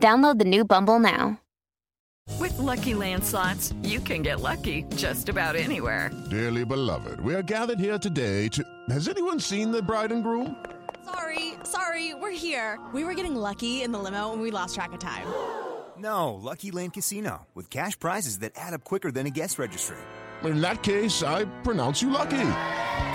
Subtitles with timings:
[0.00, 1.40] Download the new Bumble now.
[2.38, 6.10] With Lucky Land slots, you can get lucky just about anywhere.
[6.30, 8.62] Dearly beloved, we are gathered here today to.
[8.90, 10.54] Has anyone seen the bride and groom?
[11.04, 12.78] Sorry, sorry, we're here.
[12.92, 15.26] We were getting lucky in the limo and we lost track of time.
[15.96, 19.96] No, Lucky Land Casino, with cash prizes that add up quicker than a guest registry.
[20.44, 22.50] In that case, I pronounce you lucky.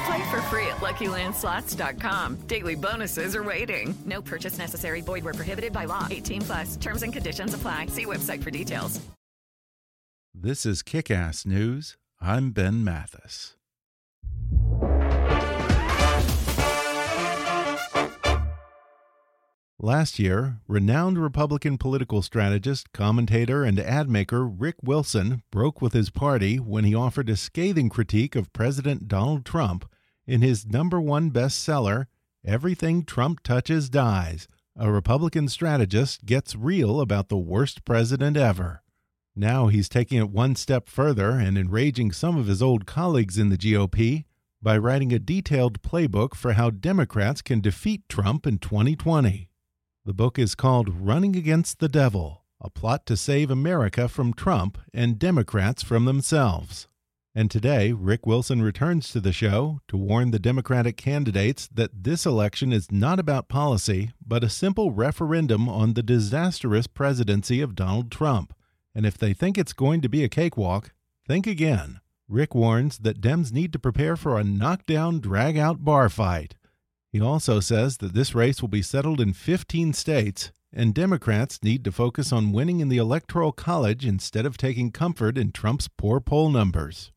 [0.05, 2.37] Play for free at LuckyLandSlots.com.
[2.47, 3.95] Daily bonuses are waiting.
[4.05, 5.01] No purchase necessary.
[5.01, 6.07] Void where prohibited by law.
[6.09, 6.75] 18 plus.
[6.77, 7.87] Terms and conditions apply.
[7.87, 8.99] See website for details.
[10.35, 11.95] This is Kick-Ass News.
[12.19, 13.55] I'm Ben Mathis.
[19.83, 26.09] Last year, renowned Republican political strategist, commentator, and ad maker Rick Wilson broke with his
[26.09, 29.83] party when he offered a scathing critique of President Donald Trump
[30.25, 32.05] in his number one bestseller,
[32.45, 34.47] Everything Trump Touches Dies.
[34.77, 38.83] A Republican strategist gets real about the worst president ever.
[39.35, 43.49] Now he's taking it one step further and enraging some of his old colleagues in
[43.49, 44.23] the GOP
[44.61, 49.49] by writing a detailed playbook for how Democrats can defeat Trump in 2020.
[50.05, 54.77] The book is called Running Against the Devil A Plot to Save America from Trump
[54.93, 56.89] and Democrats from Themselves.
[57.33, 62.25] And today, Rick Wilson returns to the show to warn the Democratic candidates that this
[62.25, 68.11] election is not about policy, but a simple referendum on the disastrous presidency of Donald
[68.11, 68.53] Trump.
[68.93, 70.91] And if they think it's going to be a cakewalk,
[71.25, 72.01] think again.
[72.27, 76.55] Rick warns that Dems need to prepare for a knockdown, drag out bar fight.
[77.13, 81.83] He also says that this race will be settled in 15 states, and Democrats need
[81.83, 86.19] to focus on winning in the Electoral College instead of taking comfort in Trump's poor
[86.19, 87.11] poll numbers.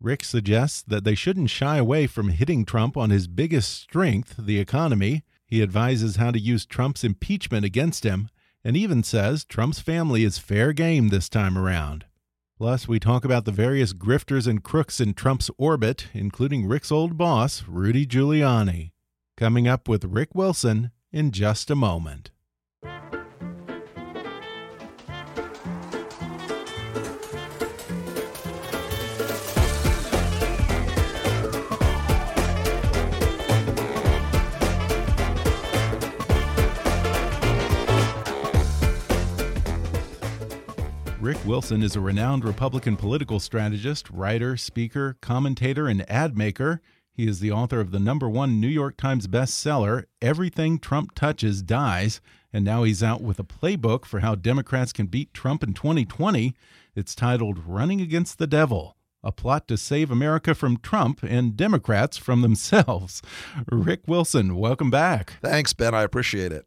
[0.00, 4.58] Rick suggests that they shouldn't shy away from hitting Trump on his biggest strength, the
[4.58, 5.22] economy.
[5.46, 8.30] He advises how to use Trump's impeachment against him,
[8.64, 12.06] and even says Trump's family is fair game this time around.
[12.56, 17.16] Plus, we talk about the various grifters and crooks in Trump's orbit, including Rick's old
[17.16, 18.90] boss, Rudy Giuliani.
[19.38, 22.32] Coming up with Rick Wilson in just a moment.
[41.20, 46.82] Rick Wilson is a renowned Republican political strategist, writer, speaker, commentator, and ad maker.
[47.18, 51.62] He is the author of the number one New York Times bestseller, Everything Trump Touches
[51.62, 52.20] Dies.
[52.52, 56.54] And now he's out with a playbook for how Democrats can beat Trump in 2020.
[56.94, 62.16] It's titled Running Against the Devil A Plot to Save America from Trump and Democrats
[62.16, 63.20] from Themselves.
[63.72, 65.38] Rick Wilson, welcome back.
[65.42, 65.96] Thanks, Ben.
[65.96, 66.66] I appreciate it.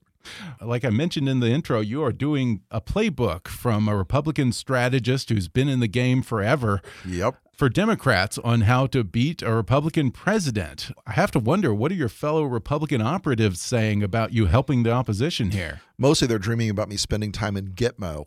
[0.61, 5.29] Like I mentioned in the intro, you are doing a playbook from a Republican strategist
[5.29, 6.81] who's been in the game forever.
[7.07, 7.35] Yep.
[7.61, 10.89] For Democrats on how to beat a Republican president.
[11.05, 14.89] I have to wonder what are your fellow Republican operatives saying about you helping the
[14.89, 15.81] opposition here?
[15.95, 18.25] Mostly they're dreaming about me spending time in Gitmo.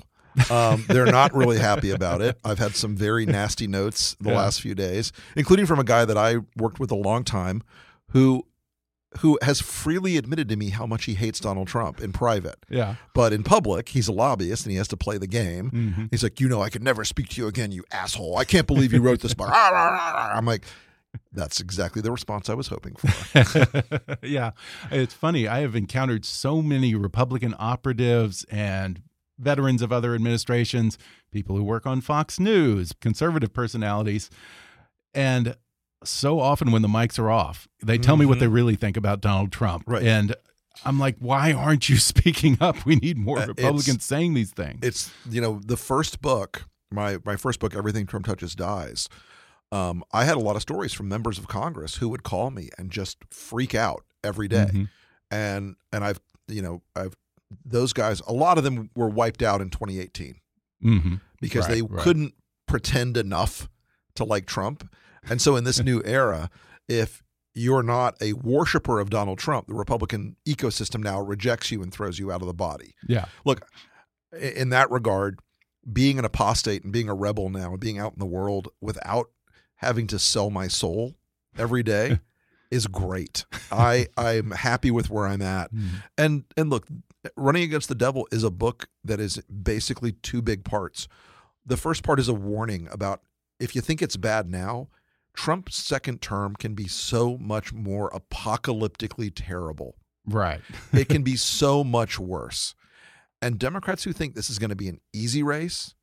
[0.52, 2.38] Um, they're not really happy about it.
[2.44, 4.36] I've had some very nasty notes the Yeah.
[4.36, 7.64] last few days, including from a guy that I worked with a long time
[8.10, 8.46] who
[9.18, 12.56] who has freely admitted to me how much he hates Donald Trump in private.
[12.68, 12.96] Yeah.
[13.14, 15.70] But in public, he's a lobbyist and he has to play the game.
[15.70, 16.08] Mhm.
[16.10, 18.36] He's like, you know, I could never speak to you again, you asshole.
[18.36, 19.50] I can't believe you wrote this book.
[19.52, 20.64] I'm like,
[21.32, 24.16] that's exactly the response I was hoping for.
[24.22, 24.50] yeah.
[24.90, 25.46] It's funny.
[25.46, 29.00] I have encountered so many Republican operatives and
[29.38, 30.98] veterans of other administrations,
[31.30, 34.28] people who work on Fox News, conservative personalities.
[35.12, 35.56] And
[36.04, 39.20] so often when the mics are off, they tell me what they really think about
[39.20, 39.82] Donald Trump.
[39.82, 39.92] Mm-hmm.
[39.92, 40.02] Right.
[40.04, 40.34] And
[40.84, 42.84] I'm like, why aren't you speaking up?
[42.86, 44.80] We need more Uh, Republicans saying these things.
[44.82, 49.08] it's you know the first book my my first book everything trump touches dies
[49.72, 52.68] um, i had a lot of stories from members of congress who would call me
[52.78, 54.66] and just freak out every day.
[54.72, 54.88] Mhm.
[55.30, 57.16] and and i've you know i've
[57.64, 60.36] those guys a lot of them were wiped out in 2018
[60.84, 61.20] Mhm.
[61.40, 62.02] because Right, they right.
[62.02, 62.34] couldn't
[62.66, 63.68] pretend enough
[64.16, 64.88] to like trump
[65.28, 66.50] and so in this new era
[66.88, 67.22] if
[67.54, 72.18] you're not a worshiper of donald trump the republican ecosystem now rejects you and throws
[72.18, 73.26] you out of the body Yeah.
[73.44, 73.66] look
[74.32, 75.38] in that regard,
[75.92, 79.30] being an apostate and being a rebel now and being out in the world without
[79.76, 81.14] having to sell my soul
[81.56, 82.18] every day
[82.72, 83.44] is great.
[83.70, 85.70] I I'm happy with where I'm at.
[85.70, 85.86] Hmm.
[86.18, 86.88] And and look,
[87.36, 91.06] Running Against the Devil is a book that is basically two big parts.
[91.64, 93.20] The first part is a warning about
[93.60, 94.88] if you think it's bad now,
[95.34, 99.96] Trump's second term can be so much more apocalyptically terrible.
[100.26, 100.60] Right.
[100.92, 102.74] It can be so much worse.
[103.42, 105.94] And Democrats who think this is going to be an easy race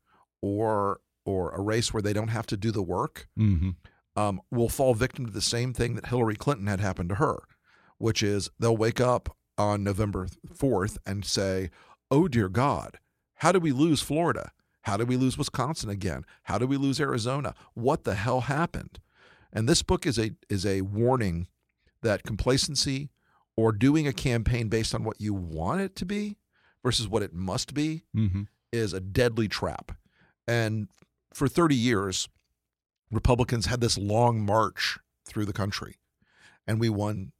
[0.42, 3.72] or or a race where they don't have to do the work hmm
[4.16, 7.44] um, will fall victim to the same thing that Hillary Clinton had happened to her,
[7.98, 11.70] which is they'll wake up on November 4th and say,
[12.10, 13.00] Oh, dear God,
[13.36, 14.52] how did we lose Florida?
[14.82, 16.26] How did we lose Wisconsin again?
[16.44, 17.54] How did we lose Arizona?
[17.74, 19.00] What the hell happened?
[19.54, 21.48] And this book is a is a warning
[22.02, 23.10] that complacency
[23.58, 26.38] or doing a campaign based on what you want it to be
[26.84, 29.92] versus what it must be hmm is a deadly trap.
[30.48, 30.88] And
[31.34, 32.30] for 30 years,
[33.12, 35.98] Republicans had this long march through the country.
[36.66, 37.34] And we won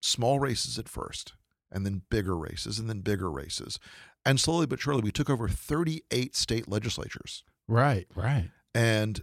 [0.00, 1.34] small races at first,
[1.70, 3.78] and then bigger races, and then bigger races.
[4.24, 7.44] And slowly but surely, we took over 38 state legislatures.
[7.68, 8.06] Right.
[8.14, 8.50] Right.
[8.74, 9.22] And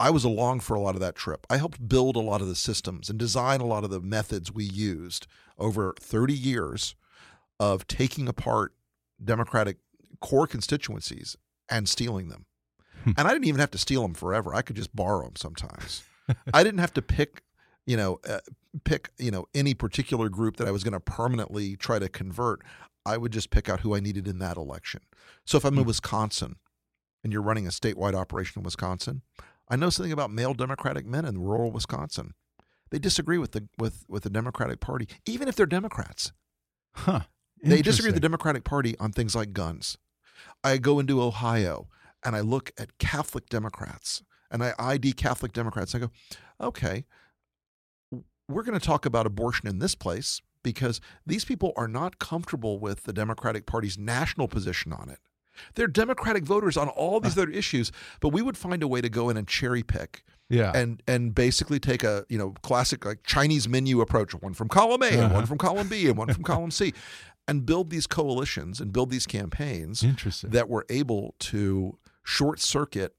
[0.00, 1.46] I was along for a lot of that trip.
[1.48, 4.52] I helped build a lot of the systems and design a lot of the methods
[4.52, 5.26] we used
[5.58, 6.94] over 30 years
[7.60, 8.74] of taking apart
[9.22, 9.76] Democratic
[10.20, 11.36] core constituencies
[11.68, 12.46] and stealing them.
[13.06, 14.54] and I didn't even have to steal them forever.
[14.54, 16.02] I could just borrow them sometimes.
[16.52, 17.42] I didn't have to pick,
[17.86, 18.40] you know, uh,
[18.84, 22.62] pick, you know, any particular group that I was going to permanently try to convert.
[23.06, 25.02] I would just pick out who I needed in that election.
[25.44, 26.56] So if I'm in Wisconsin
[27.22, 29.22] and you're running a statewide operation in Wisconsin,
[29.68, 32.34] I know something about male Democratic men in rural Wisconsin.
[32.90, 36.32] They disagree with the with with the Democratic Party, even if they're Democrats.
[36.92, 37.22] Huh.
[37.62, 39.96] They disagree with the Democratic Party on things like guns.
[40.62, 41.88] I go into Ohio
[42.22, 45.94] and I look at Catholic Democrats and I ID Catholic Democrats.
[45.94, 46.10] I go,
[46.60, 47.04] okay,
[48.48, 52.78] we're going to talk about abortion in this place because these people are not comfortable
[52.78, 55.18] with the Democratic Party's national position on it.
[55.74, 59.08] They're Democratic voters on all these other issues, but we would find a way to
[59.08, 60.72] go in and cherry pick Yeah.
[60.74, 65.02] and and basically take a you know classic like Chinese menu approach, one from column
[65.02, 65.34] A and Uh-huh.
[65.34, 66.92] one from column B and one from column C,
[67.48, 70.50] and build these coalitions and build these campaigns Interesting.
[70.50, 73.14] that were able to short circuit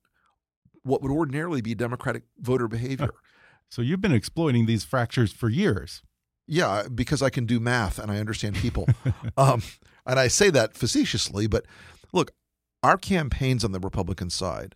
[0.84, 3.10] what would ordinarily be Democratic voter behavior.
[3.70, 6.04] so you've been exploiting these fractures for years.
[6.48, 8.88] Yeah, because I can do math and I understand people.
[9.36, 9.64] um,
[10.06, 11.66] and I say that facetiously, but
[12.14, 12.32] look,
[12.84, 14.76] our campaigns on the Republican side,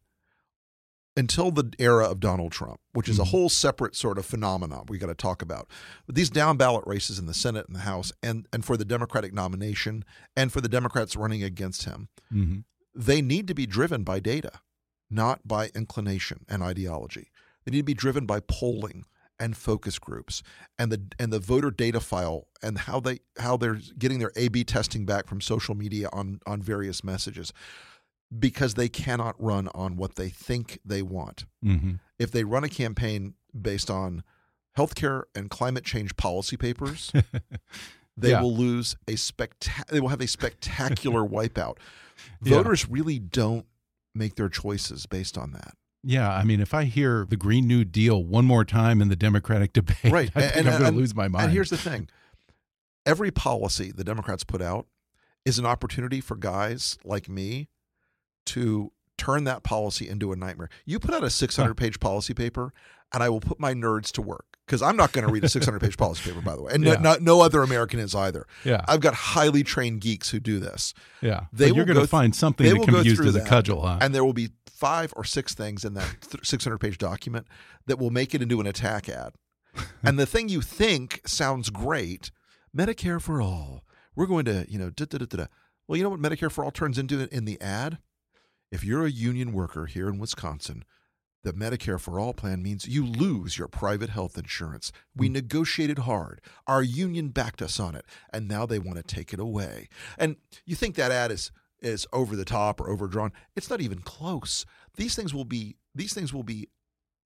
[1.18, 3.28] until the era of Donald Trump, which is a Mhm.
[3.28, 5.70] whole separate sort of phenomenon we got to talk about.
[6.06, 8.86] But these down ballot races in the Senate and the House, and, and for the
[8.86, 10.06] Democratic nomination,
[10.38, 12.60] and for the Democrats running against him, hmm
[12.96, 14.62] they need to be driven by data,
[15.10, 17.32] not by inclination and ideology.
[17.64, 19.06] They need to be driven by polling
[19.40, 20.44] and focus groups
[20.78, 24.64] and the and the voter data file and how they how they're getting their A/B
[24.66, 27.54] testing back from social media on on various messages
[28.38, 31.46] because they cannot run on what they think they want.
[31.64, 34.24] hmm If they run a campaign based on
[34.78, 37.12] healthcare and climate change policy papers,
[38.18, 38.42] they Yeah.
[38.42, 41.78] will lose a spectac- they will have a spectacular wipeout.
[42.44, 42.56] Yeah.
[42.58, 43.66] Voters really don't
[44.14, 45.76] make their choices based on that.
[46.04, 49.16] Yeah, I mean, if I hear the Green New Deal one more time in the
[49.16, 50.32] Democratic debate, Right.
[50.36, 51.46] I think I'm going to lose my mind.
[51.46, 52.08] And here's the thing.
[53.06, 54.88] Every policy the Democrats put out
[55.46, 57.70] is an opportunity for guys like me
[58.48, 60.70] to turn that policy into a nightmare.
[60.86, 62.74] You put out a 600 page policy paper
[63.14, 65.50] and I will put my nerds to work because I'm not going to read a
[65.58, 66.74] 600 page policy paper by the way.
[66.74, 67.00] And no- Yeah.
[67.00, 68.46] no, no other American is either.
[68.64, 70.94] yeah, I've got highly trained geeks who do this.
[71.22, 71.46] yeah.
[71.52, 73.82] they but you're going to th- find something that can be used as a cudgel,
[73.82, 73.98] huh?
[74.02, 77.48] And there will be five or six things in that 600 page document
[77.88, 79.34] that will make it into an attack ad.
[80.04, 82.32] and the thing you think sounds great
[82.76, 83.84] Medicare for all.
[84.16, 85.46] We're going to, you know, da, da, da, da, da.
[85.88, 87.98] well, you know what Medicare for all turns into in the ad?
[88.72, 90.84] If you're a union worker here in Wisconsin,
[91.44, 94.92] the Medicare for All plan means you lose your private health insurance.
[95.16, 95.34] We hmm.
[95.34, 96.42] negotiated hard.
[96.68, 99.90] Our union backed us on it, and now they want to take it away.
[100.18, 103.32] And you think that ad is is over the top or overdrawn?
[103.56, 104.66] It's not even close.
[104.98, 106.68] These things will be these things will be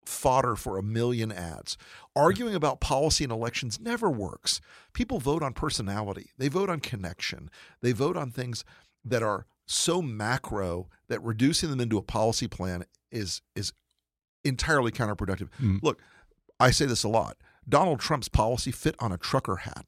[0.06, 1.78] fodder for a million ads.
[2.16, 4.62] Arguing about policy and elections never works.
[4.94, 6.32] People vote on personality.
[6.38, 7.50] They vote on connection.
[7.82, 8.64] They vote on things
[9.06, 13.74] that are so macro that reducing them into a policy plan is is
[14.44, 15.50] entirely counterproductive.
[15.62, 15.82] Mm.
[15.84, 16.02] Look,
[16.60, 17.38] I say this a lot.
[17.68, 19.86] Donald Trump's policy fit on a trucker hat.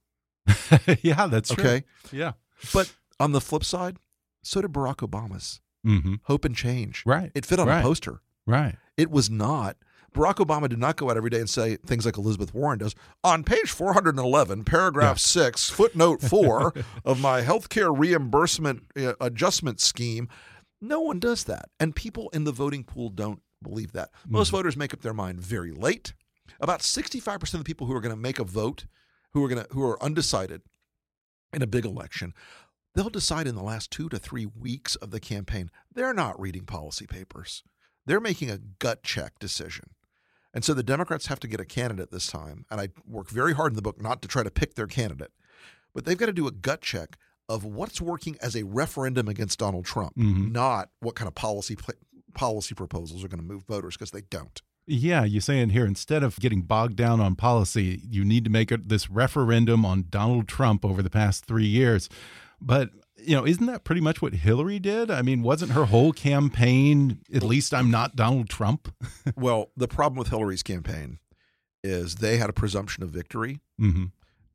[1.02, 1.64] yeah, that's true.
[1.64, 1.84] Okay.
[2.12, 2.34] Yeah,
[2.74, 3.98] But on the flip side,
[4.44, 5.60] So did Barack Obama's.
[5.86, 6.16] Mm-hmm.
[6.24, 7.04] Hope and change.
[7.06, 7.32] Right.
[7.36, 7.80] It fit on Right.
[7.80, 8.22] a poster.
[8.48, 8.76] Right.
[8.98, 9.78] It was not.
[10.16, 12.96] Barack Obama did not go out every day and say things like Elizabeth Warren does.
[13.24, 20.30] On page 411, paragraph 6, footnote 4 of my healthcare reimbursement uh, adjustment scheme.
[20.80, 21.70] No one does that.
[21.80, 24.10] And people in the voting pool don't believe that.
[24.28, 26.14] Most voters make up their mind very late.
[26.60, 28.86] About 65% of the people who are going to make a vote,
[29.34, 30.62] who are going to who are undecided
[31.52, 32.34] in a big election,
[32.94, 35.70] they'll decide in the last 2 to 3 weeks of the campaign.
[35.94, 37.64] They're not reading policy papers.
[38.06, 39.90] They're making a gut check decision.
[40.54, 42.66] And so the Democrats have to get a candidate this time.
[42.72, 45.32] And I work very hard in the book not to try to pick their candidate,
[45.94, 47.18] but they've got to do a gut check
[47.50, 50.52] of what's working as a referendum against Donald Trump, Mhm.
[50.52, 51.76] not what kind of policy
[52.36, 54.62] policy proposals are going to move voters because they don't.
[54.88, 58.72] Yeah, you're saying here instead of getting bogged down on policy, you need to make
[58.72, 62.08] it this referendum on Donald Trump over the past three years.
[62.62, 65.10] But you know, isn't that pretty much what Hillary did?
[65.10, 68.94] I mean, wasn't her whole campaign at least I'm not Donald Trump?
[69.36, 71.18] well, the problem with Hillary's campaign
[71.84, 74.06] is they had a presumption of victory, hmm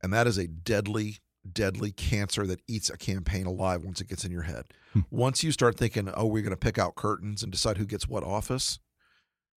[0.03, 1.17] and that is a deadly,
[1.49, 4.65] deadly cancer that eats a campaign alive once it gets in your head.
[4.93, 5.01] Hmm.
[5.09, 8.07] Once you start thinking, oh, we're going to pick out curtains and decide who gets
[8.07, 8.79] what office,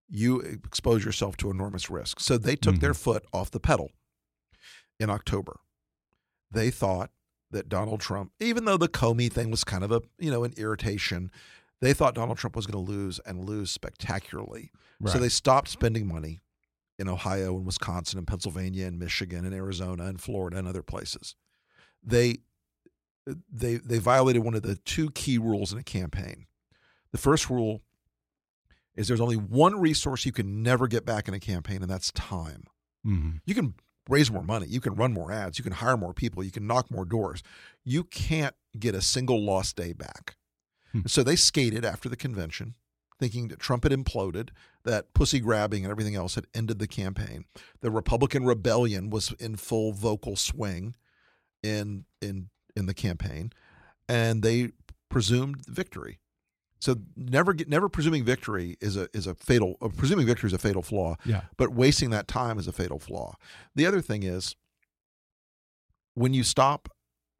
[0.09, 2.19] you expose yourself to enormous risk.
[2.19, 3.11] So they took their mm-hmm.
[3.11, 3.91] foot off the pedal
[4.99, 5.59] in October.
[6.51, 7.09] They thought
[7.51, 10.53] that Donald Trump, even though the Comey thing was kind of a, you know, an
[10.57, 11.31] irritation,
[11.81, 14.71] they thought Donald Trump was going to lose and lose spectacularly.
[15.05, 16.41] So they stopped spending money
[16.97, 21.35] in Ohio and Wisconsin and Pennsylvania and Michigan and Arizona and Florida and other places.
[22.03, 22.39] They
[23.51, 26.45] they they violated one of the two key rules in a campaign.
[27.11, 27.81] The first rule
[28.95, 32.11] is there's only one resource you can never get back in a campaign, and that's
[32.11, 32.65] time.
[33.03, 33.75] hmm You can
[34.09, 36.67] raise more money, you can run more ads, you can hire more people, you can
[36.67, 37.41] knock more doors.
[37.85, 40.35] You can't get a single lost day back.
[40.91, 42.75] And So they skated after the convention,
[43.19, 44.49] thinking that Trump had imploded,
[44.83, 47.45] that pussy grabbing and everything else had ended the campaign.
[47.81, 50.95] The Republican rebellion was in full vocal swing
[51.63, 53.51] in in in the campaign,
[54.07, 54.71] and they
[55.09, 56.19] presumed victory.
[56.79, 60.53] So never get never presuming victory is a is a fatal uh, presuming victory is
[60.53, 61.15] a fatal flaw.
[61.25, 61.43] Yeah.
[61.57, 63.35] But wasting that time is a fatal flaw.
[63.73, 64.55] The other thing is
[66.13, 66.89] when you stop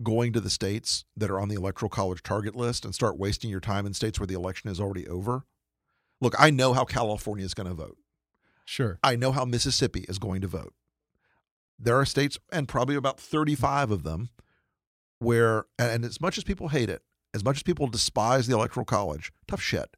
[0.01, 3.49] going to the states that are on the electoral college target list and start wasting
[3.49, 5.43] your time in states where the election is already over.
[6.21, 7.97] Look, I know how California is going to vote.
[8.65, 8.97] Sure.
[9.03, 10.73] I know how Mississippi is going to vote.
[11.79, 14.29] There are states, and probably about 35 of them,
[15.19, 17.01] where, and as much as people hate it,
[17.33, 19.95] as much as people despise the Electoral College, tough shit.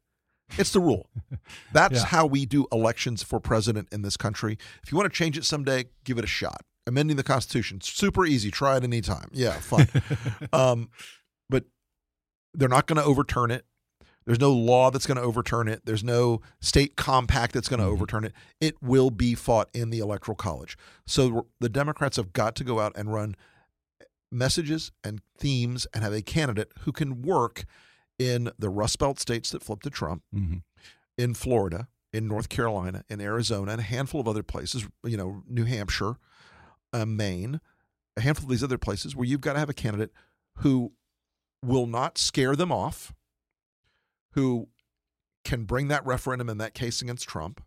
[0.58, 1.10] It's the rule.
[1.72, 2.06] That's Yeah.
[2.06, 4.58] how we do elections for president in this country.
[4.82, 6.62] If you want to change it someday, give it a shot.
[6.86, 8.50] Amending the Constitution, super easy.
[8.52, 9.28] Try it anytime.
[9.32, 9.88] Yeah, fun.
[10.52, 10.88] um,
[11.50, 11.64] but
[12.54, 13.64] they're not going to overturn it.
[14.26, 15.82] There's no law that's going to overturn it.
[15.84, 18.32] There's no state compact that's going to overturn it.
[18.60, 20.76] It will be fought in the Electoral College.
[21.06, 23.36] So the Democrats have got to go out and run
[24.32, 27.64] messages and themes and have a candidate who can work
[28.18, 30.56] in the Rust Belt states that flipped to Trump, hmm
[31.18, 35.42] in Florida, in North Carolina, in Arizona, and a handful of other places, you know,
[35.48, 36.16] New Hampshire,
[36.92, 37.58] uh, Maine,
[38.18, 40.12] a handful of these other places where you've got to have a candidate
[40.56, 40.92] who
[41.64, 43.14] will not scare them off,
[44.36, 44.68] who
[45.44, 47.62] can bring that referendum in that case against Trump,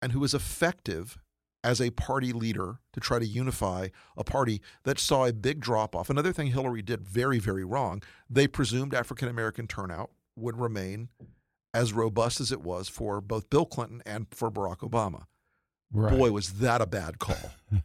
[0.00, 1.18] and who is effective
[1.64, 5.96] as a party leader to try to unify a party that saw a big drop
[5.96, 6.08] off.
[6.08, 11.08] Another thing Hillary did very, very wrong, they presumed African American turnout would remain
[11.72, 15.24] as robust as it was for both Bill Clinton and for Barack Obama.
[15.92, 16.16] Right.
[16.16, 17.52] Boy, was that a bad call.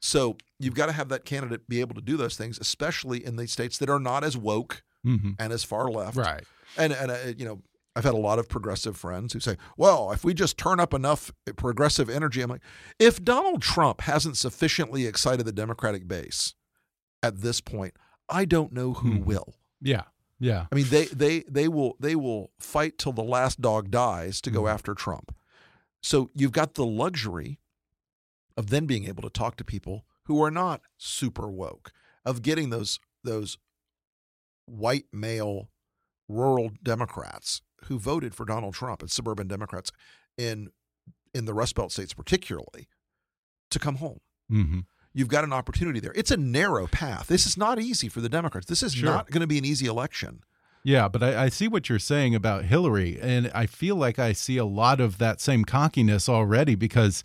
[0.00, 3.36] so you've got to have that candidate be able to do those things, especially in
[3.36, 6.16] the states that are not as woke hmm and as far left.
[6.16, 6.44] Right.
[6.76, 7.62] And and uh, you know,
[7.96, 10.94] I've had a lot of progressive friends who say, "Well, if we just turn up
[10.94, 12.62] enough progressive energy," I'm like,
[12.98, 16.54] if Donald Trump hasn't sufficiently excited the Democratic base
[17.22, 17.94] at this point,
[18.28, 19.24] I don't know who Hmm.
[19.24, 19.54] will.
[19.80, 20.04] Yeah.
[20.38, 20.66] Yeah.
[20.72, 24.50] I mean, they they they will they will fight till the last dog dies to
[24.50, 25.34] go after Trump.
[26.02, 27.58] So you've got the luxury
[28.56, 31.92] of then being able to talk to people who are not super woke,
[32.24, 33.58] of getting those those
[34.66, 35.68] white male
[36.30, 39.90] rural Democrats who voted for Donald Trump and suburban Democrats
[40.38, 40.68] in
[41.34, 42.88] in the Rust Belt states particularly
[43.70, 44.18] to come home.
[44.48, 44.80] hmm
[45.12, 46.12] You've got an opportunity there.
[46.14, 47.26] It's a narrow path.
[47.26, 48.66] This is not easy for the Democrats.
[48.66, 49.08] This is Sure.
[49.10, 50.42] not going to be an easy election.
[50.84, 54.32] Yeah, but I, I see what you're saying about Hillary, and I feel like I
[54.32, 57.24] see a lot of that same cockiness already because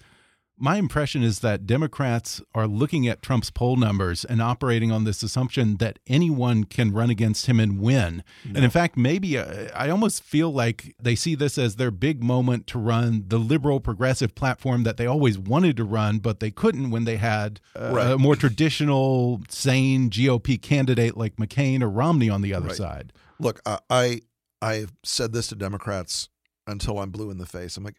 [0.58, 5.22] my impression is that Democrats are looking at Trump's poll numbers and operating on this
[5.22, 8.24] assumption that anyone can run against him and win.
[8.46, 8.56] No.
[8.56, 12.24] And in fact, maybe uh, I almost feel like they see this as their big
[12.24, 16.52] moment to run the liberal progressive platform that they always wanted to run, but they
[16.52, 18.12] couldn't when they had uh, right.
[18.12, 22.78] a more traditional, sane GOP candidate like McCain or Romney on the other right.
[22.78, 23.14] side.
[23.40, 24.22] Look, uh, I
[24.62, 26.30] I've said this to Democrats
[26.66, 27.78] until I'm blue in the face.
[27.78, 27.98] I'm like,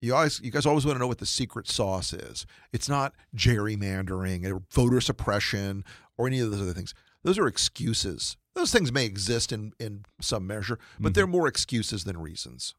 [0.00, 2.46] you always, you guys always want to know what the secret sauce is.
[2.72, 5.84] It's not gerrymandering or voter suppression
[6.16, 6.94] or any of those other things.
[7.24, 8.36] Those are excuses.
[8.54, 11.12] Those things may exist in in some measure, but mm-hmm.
[11.14, 12.74] they're more excuses than reasons.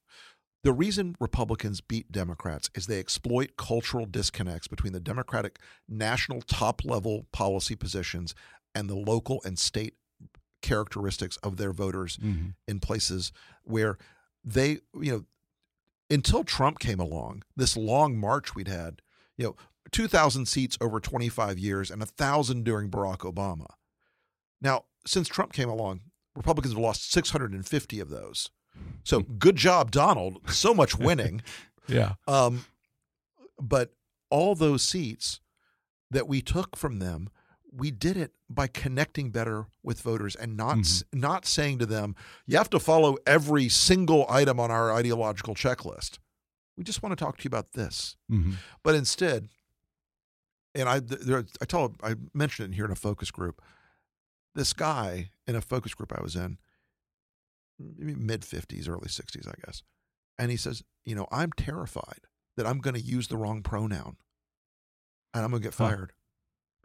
[0.63, 5.57] The reason Republicans beat Democrats is they exploit cultural disconnects between the Democratic
[5.87, 8.35] national top level policy positions
[8.75, 9.95] and the local and state
[10.61, 12.49] characteristics of their voters mm-hmm.
[12.67, 13.31] in places
[13.63, 13.97] where
[14.43, 15.25] they, you know,
[16.09, 19.01] until Trump came along, this long march we'd had,
[19.37, 19.55] you know,
[19.91, 23.67] 2,000 seats over 25 years and 1,000 during Barack Obama.
[24.61, 26.01] Now, since Trump came along,
[26.35, 28.49] Republicans have lost 650 of those.
[29.03, 30.39] So good job, Donald.
[30.49, 31.41] So much winning.
[31.87, 32.13] yeah.
[32.27, 32.65] Um,
[33.59, 33.93] but
[34.29, 35.39] all those seats
[36.11, 37.29] that we took from them
[37.71, 41.19] we did it by connecting better with voters and not mm-hmm.
[41.19, 46.19] not saying to them, you have to follow every single item on our ideological checklist.
[46.77, 48.15] We just want to talk to you about this.
[48.31, 48.53] Mm-hmm.
[48.83, 49.49] But instead,
[50.73, 53.61] and I there, I tell I mentioned it here in a focus group.
[54.55, 56.57] This guy in a focus group I was in,
[57.77, 59.83] mid fifties, early sixties, I guess,
[60.37, 62.21] and he says, you know, I'm terrified
[62.57, 64.17] that I'm going to use the wrong pronoun,
[65.33, 66.11] and I'm going to get fired.
[66.11, 66.18] Huh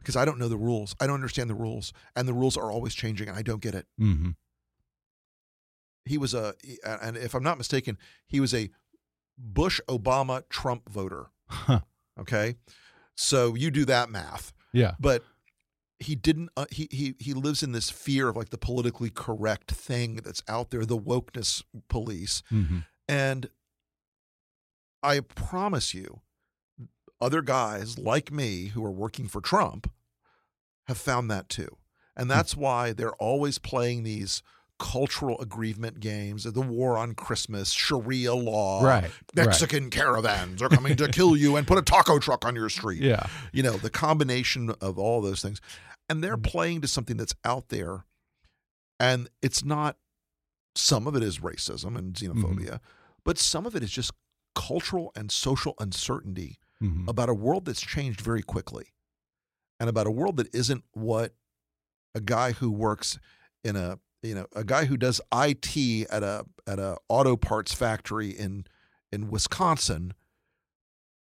[0.05, 0.95] because I don't know the rules.
[0.99, 3.73] I don't understand the rules, and the rules are always changing, and I don't get
[3.73, 3.87] it.
[3.99, 4.31] Mm-hmm.
[6.05, 6.53] He was a,
[6.85, 7.97] and if I'm not mistaken,
[8.27, 8.69] he was a
[9.35, 11.31] Bush, Obama, Trump voter.
[11.47, 11.79] Huh.
[12.19, 12.55] Okay,
[13.15, 14.53] so you do that math.
[14.71, 15.23] Yeah, but
[15.99, 16.49] he didn't.
[16.55, 20.43] Uh, he he he lives in this fear of like the politically correct thing that's
[20.47, 22.79] out there, the wokeness police, mm-hmm.
[23.07, 23.49] and
[25.01, 26.21] I promise you,
[27.19, 29.91] other guys like me who are working for Trump
[30.87, 31.77] have found that too.
[32.15, 32.29] And hmm.
[32.29, 34.41] that's why they're always playing these
[34.77, 39.91] cultural aggrievement games, the war on Christmas, Sharia law, right, Mexican right.
[39.91, 43.01] caravans are coming to kill you and put a taco truck on your street.
[43.01, 43.25] Yeah.
[43.53, 45.61] You know, the combination of all those things.
[46.09, 46.41] And they're hmm.
[46.41, 48.05] playing to something that's out there.
[48.99, 49.97] And it's not,
[50.75, 52.75] some of it is racism and xenophobia, mm-hmm.
[53.23, 54.11] but some of it is just
[54.55, 57.07] cultural and social uncertainty mm-hmm.
[57.07, 58.87] about a world that's changed very quickly
[59.79, 61.33] and about a world that isn't what
[62.13, 63.19] a guy who works
[63.63, 67.73] in a you know a guy who does IT at a at a auto parts
[67.73, 68.65] factory in
[69.11, 70.13] in Wisconsin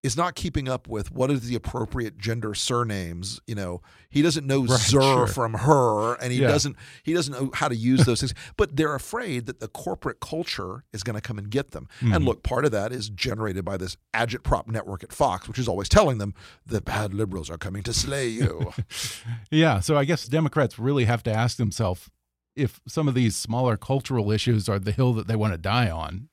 [0.04, 3.40] is not keeping up with what is the appropriate gender surnames.
[3.48, 5.28] You know, he doesn't know right, Zer sure.
[5.28, 6.50] from her, and he yeah.
[6.50, 8.34] doesn't he doesn't know how to use those things.
[8.58, 11.88] But they're afraid that the corporate culture is going to come and get them.
[12.02, 12.14] Mm-hmm.
[12.14, 15.68] And look, part of that is generated by this agitprop network at Fox, which is
[15.68, 16.34] always telling them
[16.66, 18.74] the bad liberals are coming to slay you.
[19.52, 22.10] yeah, so I guess Democrats really have to ask themselves
[22.56, 25.90] if some of these smaller cultural issues are the hill that they want to die
[25.90, 26.30] on.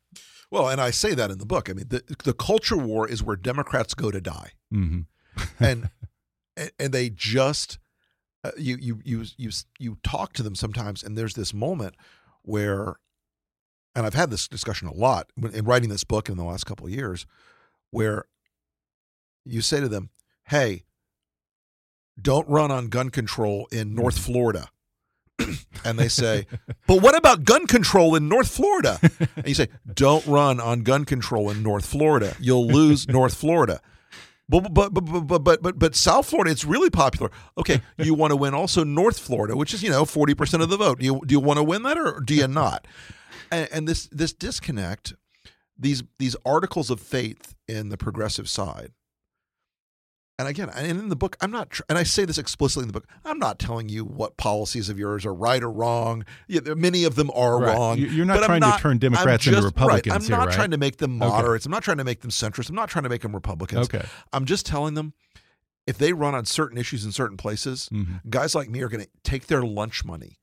[0.50, 1.70] Well, and I say that in the book.
[1.70, 5.00] I mean, the the culture war is where Democrats go to die, mm-hmm.
[5.64, 5.90] and
[6.78, 7.78] and they just
[8.42, 11.94] uh, you you you you you talk to them sometimes, and there's this moment
[12.42, 12.96] where,
[13.94, 16.86] and I've had this discussion a lot in writing this book in the last couple
[16.86, 17.26] of years,
[17.90, 18.24] where
[19.44, 20.10] you say to them,
[20.44, 20.84] "Hey,
[22.20, 24.32] don't run on gun control in North mm-hmm.
[24.32, 24.68] Florida."
[25.84, 26.46] and they say,
[26.86, 28.98] "But what about gun control in North Florida?"
[29.36, 32.36] And you say, "Don't run on gun control in North Florida.
[32.40, 33.80] You'll lose North Florida."
[34.48, 37.30] But but, but but but but but South Florida, it's really popular.
[37.56, 40.68] Okay, you want to win also North Florida, which is you know forty percent of
[40.68, 40.98] the vote.
[40.98, 42.86] Do you do you want to win that or do you not?
[43.52, 45.14] And, and this this disconnect,
[45.78, 48.92] these these articles of faith in the progressive side
[50.40, 52.92] and again, and in the book, I'm not, and I say this explicitly in the
[52.92, 56.24] book, I'm not telling you what policies of yours are right or wrong.
[56.48, 57.74] Yeah, many of them are right.
[57.74, 57.98] wrong.
[57.98, 60.06] You're not trying not, to turn Democrats just, into Republicans.
[60.06, 60.14] Right.
[60.16, 60.54] I'm here, not right?
[60.54, 61.66] trying to make them moderates.
[61.66, 61.68] Okay.
[61.68, 62.68] I'm not trying to make them centrists.
[62.68, 63.86] I'm not trying to make them Republicans.
[63.86, 64.04] Okay.
[64.32, 65.12] I'm just telling them
[65.86, 68.16] if they run on certain issues in certain places, mm-hmm.
[68.28, 70.39] guys like me are going to take their lunch money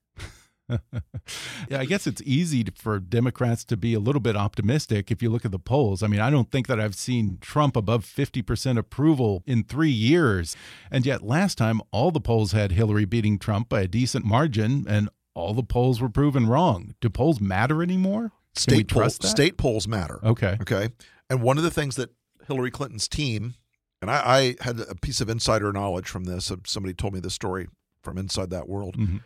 [1.68, 5.30] yeah, I guess it's easy for Democrats to be a little bit optimistic if you
[5.30, 6.02] look at the polls.
[6.02, 10.56] I mean, I don't think that I've seen Trump above 50% approval in three years.
[10.90, 14.84] And yet, last time, all the polls had Hillary beating Trump by a decent margin,
[14.88, 16.94] and all the polls were proven wrong.
[17.00, 18.32] Do polls matter anymore?
[18.54, 20.18] State polls, state polls matter.
[20.24, 20.56] Okay.
[20.60, 20.88] Okay.
[21.30, 22.10] And one of the things that
[22.46, 23.54] Hillary Clinton's team
[24.00, 26.52] and I, I had a piece of insider knowledge from this.
[26.64, 27.68] Somebody told me this story
[28.02, 28.96] from inside that world.
[28.96, 29.22] Mhm.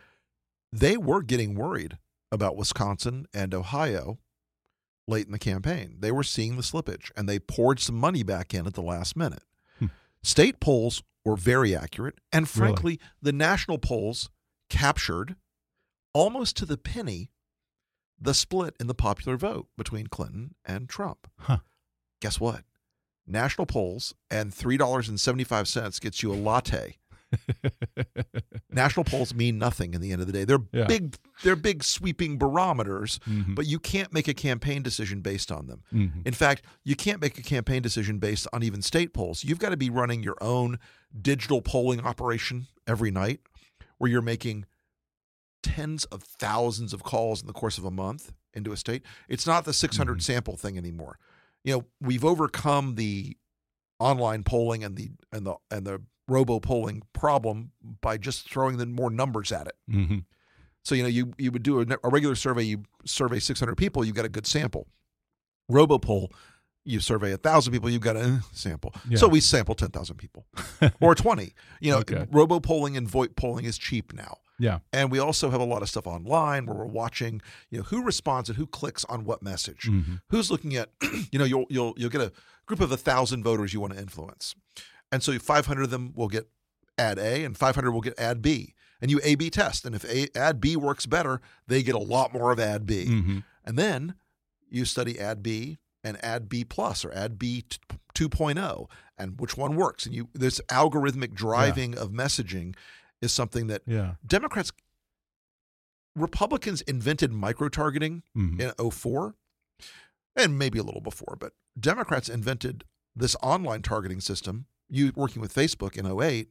[0.73, 1.97] They were getting worried
[2.31, 4.17] about Wisconsin and Ohio
[5.07, 5.97] late in the campaign.
[5.99, 9.15] They were seeing the slippage and they poured some money back in at the last
[9.15, 9.43] minute.
[9.77, 9.87] Hmm.
[10.23, 12.15] State polls were very accurate.
[12.31, 12.67] And Really?
[12.73, 14.29] frankly, the national polls
[14.69, 15.35] captured
[16.13, 17.29] almost to the penny
[18.19, 21.27] the split in the popular vote between Clinton and Trump.
[21.39, 21.59] Huh.
[22.21, 22.63] Guess what?
[23.27, 26.97] National polls and $3.75 gets you a latte.
[28.71, 30.45] National polls mean nothing in the end of the day.
[30.45, 30.85] They're Yeah.
[30.85, 33.55] big they're big sweeping barometers, Mhm.
[33.55, 35.83] but you can't make a campaign decision based on them.
[35.91, 36.25] Mhm.
[36.25, 39.43] In fact, you can't make a campaign decision based on even state polls.
[39.43, 40.79] You've got to be running your own
[41.19, 43.41] digital polling operation every night
[43.97, 44.65] where you're making
[45.61, 49.03] tens of thousands of calls in the course of a month into a state.
[49.27, 51.19] It's not the 600 sample thing anymore.
[51.63, 53.37] You know, we've overcome the
[53.99, 58.85] online polling and the and the and the robo polling problem by just throwing the
[58.85, 59.75] more numbers at it.
[59.89, 60.25] Mhm.
[60.83, 62.63] So you know, you you would do a, a regular survey.
[62.63, 64.87] You survey 600 people, you got a good sample.
[65.71, 66.29] RoboPoll,
[66.85, 68.93] you survey a thousand people, you've got a sample.
[69.07, 69.17] Yeah.
[69.17, 70.45] So we sample 10,000 people
[71.01, 71.53] or 20.
[71.79, 72.27] You know, Okay.
[72.31, 74.37] robo polling and VoIP polling is cheap now.
[74.59, 74.79] Yeah.
[74.91, 78.03] And we also have a lot of stuff online where we're watching, you know, who
[78.03, 79.89] responds and who clicks on what message.
[79.89, 80.21] Mhm.
[80.29, 80.89] Who's looking at,
[81.31, 82.31] you know, you'll you'll you'll get a
[82.65, 84.53] group of a thousand voters you want to influence,
[85.13, 86.49] and so 500 of them will get
[86.97, 90.27] ad A and 500 will get ad B, and you A/B test, and if a,
[90.35, 93.43] ad B works better, they get a lot more of ad B, Mhm.
[93.63, 94.15] and then
[94.69, 97.77] you study ad B and ad B plus or ad B t-
[98.15, 102.75] 2.0 and which one works, and you this algorithmic driving of messaging
[103.21, 104.15] is something that Yeah.
[104.25, 104.71] Democrats,
[106.15, 108.59] Republicans invented micro targeting Mhm.
[108.59, 109.35] in 04
[110.35, 112.83] and maybe a little before, but Democrats invented
[113.15, 116.49] this online targeting system, you working with Facebook in 08.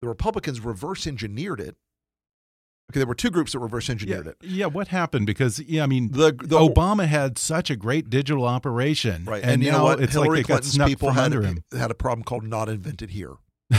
[0.00, 1.76] The Republicans reverse engineered it.
[2.90, 4.36] Okay, there were two groups that reverse engineered yeah, it.
[4.42, 4.66] yeah.
[4.66, 5.26] What happened?
[5.26, 9.52] Because yeah, I mean, The, the Obama had such a great digital operation, right, And,
[9.52, 10.00] and, you now know what?
[10.02, 11.64] It's Hillary like Clinton's people had him.
[11.72, 13.36] had a problem called "not invented here,"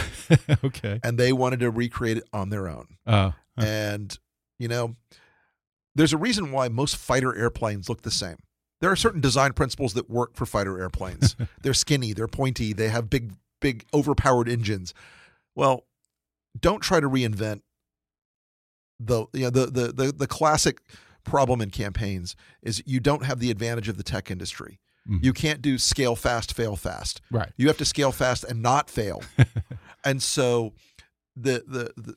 [0.63, 0.99] okay.
[1.03, 2.97] and they wanted to recreate it on their own.
[3.05, 4.17] Uh, And,
[4.57, 4.95] you know,
[5.93, 8.37] there's a reason why most fighter airplanes look the same.
[8.81, 11.35] There are certain design principles that work for fighter airplanes.
[11.61, 14.93] they're skinny, they're pointy, they have big, big, overpowered engines.
[15.55, 15.85] Well,
[16.59, 17.61] don't try to reinvent
[18.99, 20.81] the you know, the, the the the classic
[21.23, 24.79] problem in campaigns is you don't have the advantage of the tech industry.
[25.09, 25.23] Mhm.
[25.23, 27.21] You can't do scale fast, fail fast.
[27.31, 27.51] right.
[27.57, 29.21] You have to scale fast and not fail.
[30.03, 30.73] and so
[31.35, 32.15] the, the the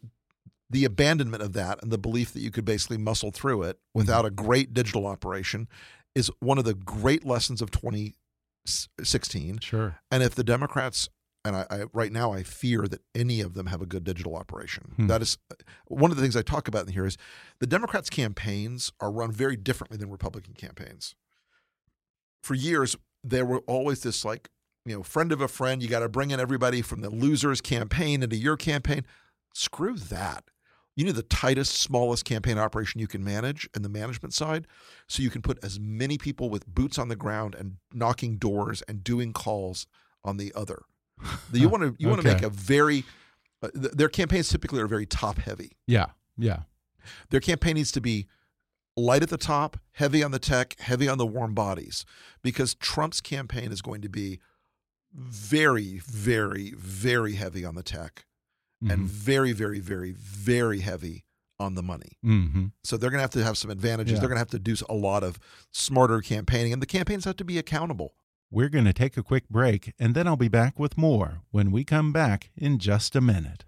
[0.70, 4.24] the abandonment of that and the belief that you could basically muscle through it without
[4.26, 5.66] a great digital operation
[6.14, 9.58] is one of the great lessons of 2016.
[9.60, 10.00] Sure.
[10.10, 11.08] And if the Democrats
[11.44, 14.36] and I, I right now I fear that any of them have a good digital
[14.36, 14.92] operation.
[14.96, 15.06] Hmm.
[15.06, 15.38] That is
[15.86, 17.16] one of the things I talk about in here is
[17.60, 21.14] the Democrats' campaigns are run very differently than Republican campaigns.
[22.42, 24.50] For years, there were always this like,
[24.84, 25.82] you know, friend of a friend.
[25.82, 29.04] You got to bring in everybody from the losers campaign into your campaign.
[29.54, 30.44] Screw that.
[30.98, 34.66] You need the tightest, smallest campaign operation you can manage and the management side,
[35.06, 38.82] so you can put as many people with boots on the ground and knocking doors
[38.88, 39.86] and doing calls
[40.24, 40.82] on the other.
[41.52, 43.04] You want to you want to make a very
[43.62, 45.76] uh, th- their campaigns typically are very top heavy.
[45.86, 46.06] Yeah.
[46.36, 46.62] Yeah.
[47.30, 48.26] Their campaign needs to be
[48.96, 52.04] light at the top, heavy on the tech, heavy on the warm bodies,
[52.42, 54.40] because Trump's campaign is going to be
[55.14, 58.24] very, very, very heavy on the tech
[58.80, 59.06] and Mhm.
[59.06, 61.24] very, very, very, very heavy
[61.58, 62.12] on the money.
[62.24, 62.66] Mm-hmm.
[62.84, 64.14] So they're going to have to have some advantages.
[64.14, 64.20] Yeah.
[64.20, 65.38] They're going to have to do a lot of
[65.72, 68.14] smarter campaigning, and the campaigns have to be accountable.
[68.50, 71.70] We're going to take a quick break, and then I'll be back with more when
[71.72, 73.64] we come back in just a minute.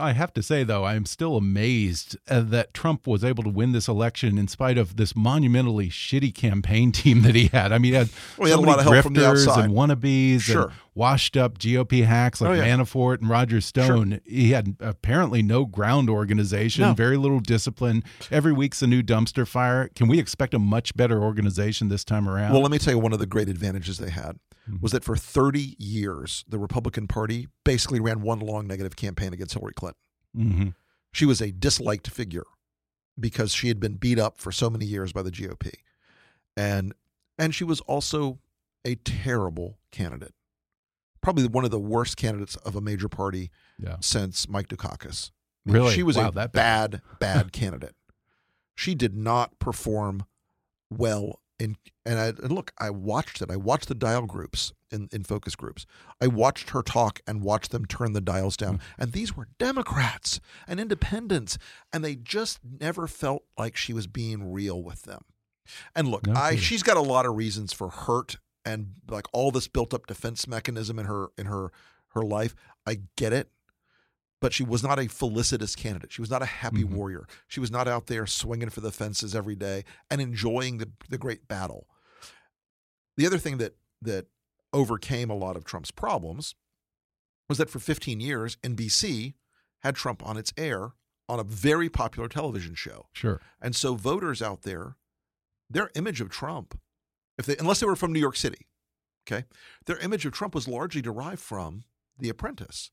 [0.00, 3.50] I have to say, though, I am still amazed uh, that Trump was able to
[3.50, 7.72] win this election in spite of this monumentally shitty campaign team that he had.
[7.72, 9.26] I mean, he had, Well, he had so a many lot of help from the
[9.28, 9.64] outside.
[9.64, 10.62] and wannabes Sure.
[10.64, 12.76] and washed up GOP hacks like Oh, yeah.
[12.76, 14.20] Manafort and Roger Stone.
[14.24, 16.92] He had apparently no ground organization, No.
[16.94, 18.04] very little discipline.
[18.30, 19.88] Every week's a new dumpster fire.
[19.94, 22.52] Can we expect a much better organization this time around?
[22.52, 24.76] Well, let me tell you one of the great advantages they had Mm-hmm.
[24.80, 29.54] was that for 30 years, the Republican Party basically ran one long negative campaign against
[29.54, 30.00] Hillary Clinton.
[30.36, 30.74] Mhm.
[31.12, 32.44] She was a disliked figure
[33.18, 35.72] because she had been beat up for so many years by the GOP.
[36.56, 36.92] And
[37.38, 38.40] and she was also
[38.84, 40.34] a terrible candidate.
[41.20, 43.96] Probably one of the worst candidates of a major party Yeah.
[44.00, 45.30] since Mike Dukakis.
[45.64, 45.94] Really?
[45.94, 47.94] She was Wow, a that bad, bad candidate.
[48.74, 50.24] She did not perform
[50.90, 53.50] well in and I and look, I watched it.
[53.50, 55.86] I watched the dial groups in, in focus groups.
[56.20, 58.76] I watched her talk and watched them turn the dials down.
[58.76, 59.02] Hmm.
[59.02, 61.58] And these were Democrats and independents.
[61.92, 65.22] And they just never felt like she was being real with them.
[65.94, 69.50] And look, No I she's got a lot of reasons for hurt and like all
[69.50, 71.70] this built up defense mechanism in her in her
[72.10, 72.54] her life.
[72.86, 73.50] I get it.
[74.40, 76.12] But she was not a felicitous candidate.
[76.12, 76.90] She was not a happy Mhm.
[76.92, 77.26] warrior.
[77.48, 81.18] She was not out there swinging for the fences every day and enjoying the, the
[81.18, 81.88] great battle.
[83.16, 84.26] The other thing that that
[84.72, 86.54] overcame a lot of Trump's problems
[87.48, 89.34] was that for 15 years, NBC
[89.80, 90.92] had Trump on its air
[91.28, 93.08] on a very popular television show.
[93.12, 93.40] Sure.
[93.60, 94.96] And so voters out there,
[95.68, 96.78] their image of Trump,
[97.36, 98.68] if they unless they were from New York City,
[99.26, 99.46] okay,
[99.86, 101.82] their image of Trump was largely derived from
[102.18, 102.90] The Apprentice.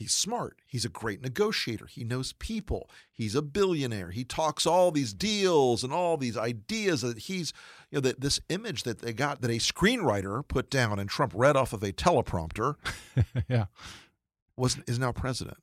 [0.00, 0.60] He's smart.
[0.66, 1.84] He's a great negotiator.
[1.84, 2.88] He knows people.
[3.12, 4.12] He's a billionaire.
[4.12, 7.52] He talks all these deals and all these ideas that he's,
[7.90, 11.32] you know, that this image that they got that a screenwriter put down and Trump
[11.36, 12.76] read off of a teleprompter
[13.48, 13.66] yeah.
[14.56, 15.58] was is now president.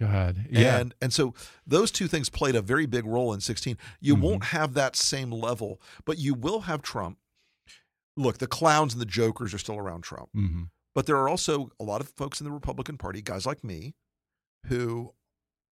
[0.00, 0.46] God.
[0.50, 0.78] Yeah.
[0.78, 1.34] And and so
[1.66, 3.76] those two things played a very big role in 16.
[4.00, 4.20] You Mhm.
[4.22, 7.18] won't have that same level, but you will have Trump.
[8.16, 10.30] Look, the clowns and the jokers are still around Trump.
[10.32, 10.62] hmm
[10.94, 13.94] But there are also a lot of folks in the Republican Party, guys like me,
[14.66, 15.12] who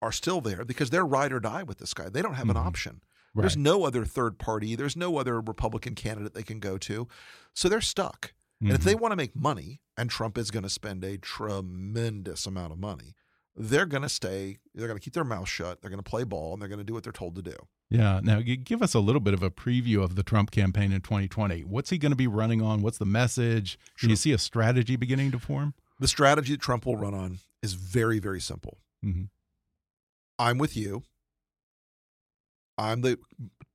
[0.02, 2.08] are still there because they're ride or die with this guy.
[2.08, 2.66] They don't have an mm-hmm.
[2.66, 3.00] option.
[3.32, 4.74] There's no other third party.
[4.74, 7.06] There's no other Republican candidate they can go to.
[7.54, 8.32] So they're stuck.
[8.60, 9.02] And if they mm-hmm.
[9.02, 13.14] want to make money, and Trump is going to spend a tremendous amount of money,
[13.62, 16.24] they're going to stay, they're going to keep their mouth shut, they're going to play
[16.24, 17.56] ball, and they're going to do what they're told to do.
[17.90, 18.20] Yeah.
[18.22, 21.62] Now, give us a little bit of a preview of the Trump campaign in 2020.
[21.64, 22.80] What's he going to be running on?
[22.82, 23.78] What's the message?
[24.00, 25.74] Do you see a strategy beginning to form?
[25.98, 28.78] The strategy that Trump will run on is very, very simple.
[29.02, 29.24] hmm
[30.38, 31.02] I'm with you.
[32.78, 33.18] I'm the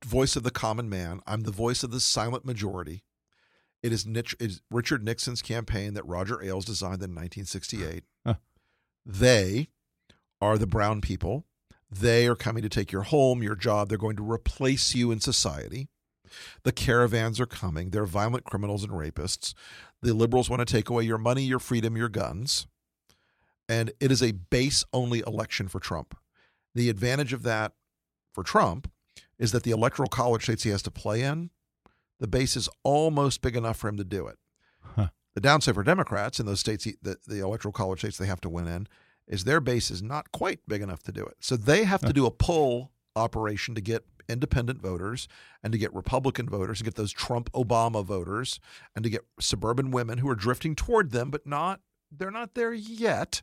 [0.04, 1.20] voice of the common man.
[1.24, 3.04] I'm the voice of the silent majority.
[3.84, 8.02] It is, Nich- it is Richard Nixon's campaign that Roger Ailes designed in 1968.
[8.26, 8.34] Huh.
[9.04, 9.68] They
[10.40, 11.44] are the brown people.
[11.90, 13.88] They are coming to take your home, your job.
[13.88, 15.88] They're going to replace you in society.
[16.64, 17.90] The caravans are coming.
[17.90, 19.54] They're violent criminals and rapists.
[20.02, 22.66] The liberals want to take away your money, your freedom, your guns.
[23.68, 26.16] And it is a base only election for Trump.
[26.74, 27.72] The advantage of that
[28.32, 28.90] for Trump
[29.38, 31.50] is that the electoral college states he has to play in,
[32.18, 34.36] the base is almost big enough for him to do it.
[34.94, 35.08] Huh.
[35.34, 38.40] The downside for Democrats in those states, he- the, the electoral college states they have
[38.42, 38.86] to win in,
[39.26, 41.36] is their base is not quite big enough to do it.
[41.40, 45.28] So they have to do a pull operation to get independent voters
[45.62, 48.60] and to get Republican voters, to get those Trump Obama voters,
[48.94, 52.72] and to get suburban women who are drifting toward them, but not they're not there
[52.72, 53.42] yet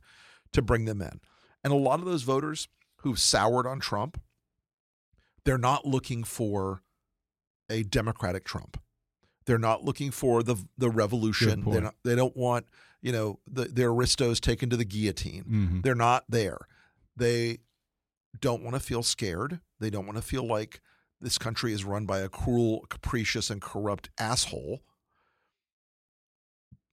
[0.53, 1.19] to bring them in.
[1.63, 2.67] And a lot of those voters
[2.97, 4.21] who've soured on Trump,
[5.43, 6.81] they're not looking for
[7.69, 8.79] a Democratic Trump.
[9.45, 11.63] They're not looking for the the revolution.
[11.81, 12.65] Not, they don't want
[13.03, 15.43] you know the, their aristos taken to the guillotine.
[15.43, 16.57] hmm They're not there.
[17.15, 17.59] They
[18.39, 19.59] don't want to feel scared.
[19.79, 20.81] They don't want to feel like
[21.21, 24.81] this country is run by a cruel, capricious, and corrupt asshole.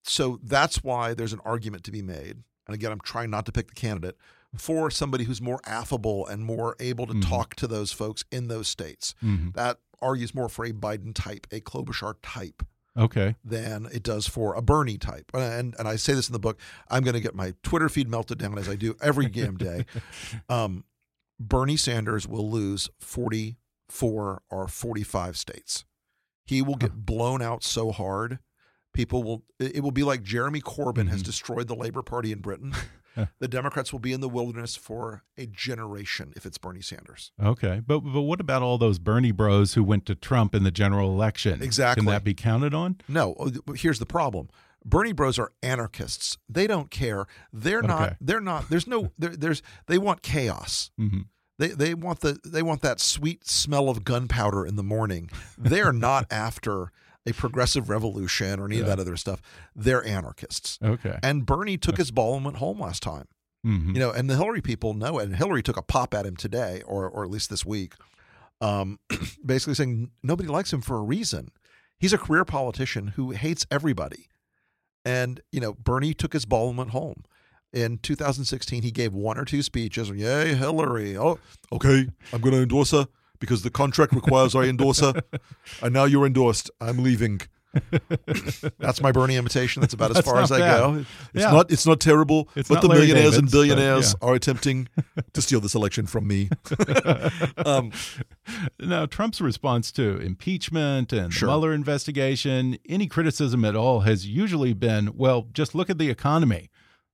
[0.02, 2.42] So that's why there's an argument to be made.
[2.66, 4.16] And again, I'm trying not to pick the candidate
[4.56, 7.28] for somebody who's more affable and more able to Mhm.
[7.28, 9.14] talk to those folks in those states.
[9.20, 12.62] hmm That argues more for a Biden type, a Klobuchar type
[12.98, 13.36] Okay.
[13.44, 15.30] than it does for a Bernie type.
[15.34, 16.58] And and I say this in the book.
[16.88, 19.86] I'm going to get my Twitter feed melted down as I do every damn day.
[20.48, 20.84] Um,
[21.38, 25.84] Bernie Sanders will lose 44 or 45 states.
[26.44, 28.40] He will get blown out so hard.
[28.92, 29.44] People will.
[29.60, 31.26] It will be like Jeremy Corbyn has Mhm.
[31.26, 32.74] destroyed the Labor Party in Britain.
[33.38, 37.32] the Democrats will be in the wilderness for a generation if it's Bernie Sanders.
[37.42, 37.80] Okay.
[37.86, 41.10] But but what about all those Bernie bros who went to Trump in the general
[41.10, 41.62] election?
[41.62, 42.02] Exactly.
[42.04, 42.96] Can that be counted on?
[43.08, 44.48] No, uh, here's the problem.
[44.84, 46.38] Bernie Bros are anarchists.
[46.48, 47.26] They don't care.
[47.52, 48.00] They're not.
[48.02, 48.16] Okay.
[48.20, 48.70] They're not.
[48.70, 49.12] There's no.
[49.18, 49.62] There's.
[49.86, 50.90] They want chaos.
[50.96, 51.22] hmm
[51.58, 52.38] They they want the.
[52.44, 55.30] They want that sweet smell of gunpowder in the morning.
[55.58, 56.92] They're not after
[57.26, 59.42] a progressive revolution or any of that other stuff.
[59.76, 60.78] They're anarchists.
[60.82, 61.18] Okay.
[61.22, 63.26] And Bernie took his ball and went home last time.
[63.62, 65.24] hmm You know, and the Hillary people know it.
[65.24, 67.94] And Hillary took a pop at him today, or or at least this week,
[68.60, 68.98] um,
[69.44, 71.50] basically saying nobody likes him for a reason.
[71.98, 74.28] He's a career politician who hates everybody.
[75.04, 77.24] And you know, Bernie took his ball and went home.
[77.72, 80.10] In 2016, he gave one or two speeches.
[80.10, 81.16] Yay, Hillary!
[81.16, 81.38] Oh,
[81.70, 83.06] okay, I'm going to endorse her
[83.40, 85.14] because the contract requires I endorse her.
[85.82, 86.70] And now you're endorsed.
[86.80, 87.40] I'm leaving.
[88.78, 89.80] That's my Bernie imitation.
[89.80, 90.78] That's about as far as I bad.
[90.78, 90.94] go.
[91.34, 91.52] It's Yeah.
[91.52, 91.70] not.
[91.70, 92.48] It's not terrible.
[92.56, 94.28] It's but not the Larry millionaires and David's, but, billionaires yeah.
[94.28, 94.88] are attempting
[95.32, 96.50] to steal this election from me.
[97.64, 97.92] um,
[98.80, 101.46] Now, Trump's response to impeachment and Sure.
[101.46, 106.10] the Mueller investigation, any criticism at all has usually been, well, just look at the
[106.10, 106.69] economy.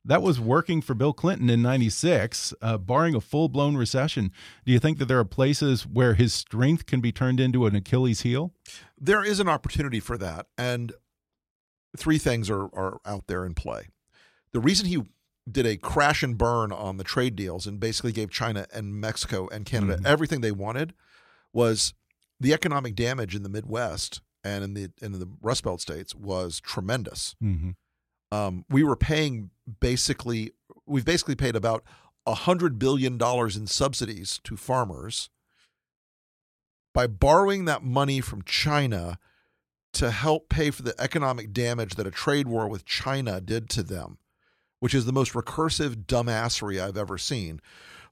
[0.06, 4.30] That was working for Bill Clinton in 96, uh, barring a full blown recession.
[4.64, 7.74] Do you think that there are places where his strength can be turned into an
[7.74, 8.52] Achilles heel?
[8.98, 10.92] there is an opportunity for that, and
[11.96, 13.88] three things are are out there in play.
[14.52, 15.02] The reason he
[15.50, 19.48] did a crash and burn on the trade deals and basically gave China and Mexico
[19.52, 20.06] and Canada Mhm.
[20.06, 20.92] everything they wanted
[21.52, 21.94] was
[22.40, 26.60] the economic damage in the Midwest and in the in the Rust Belt states was
[26.60, 27.34] tremendous.
[27.42, 27.70] Mm-hmm.
[28.32, 30.52] um, we were paying basically
[30.86, 31.84] we've basically paid about
[32.26, 35.30] a hundred billion dollars in subsidies to farmers
[36.92, 39.18] by borrowing that money from China
[39.92, 43.82] to help pay for the economic damage that a trade war with China did to
[43.82, 44.18] them,
[44.80, 47.60] which is the most recursive dumbassery I've ever seen.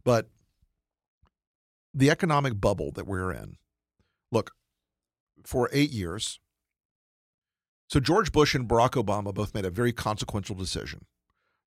[0.04, 0.28] But
[1.92, 3.56] the economic bubble that we're in,
[4.30, 4.52] look,
[5.44, 6.40] for eight years,
[7.88, 11.06] so George Bush and Barack Obama both made a very consequential decision.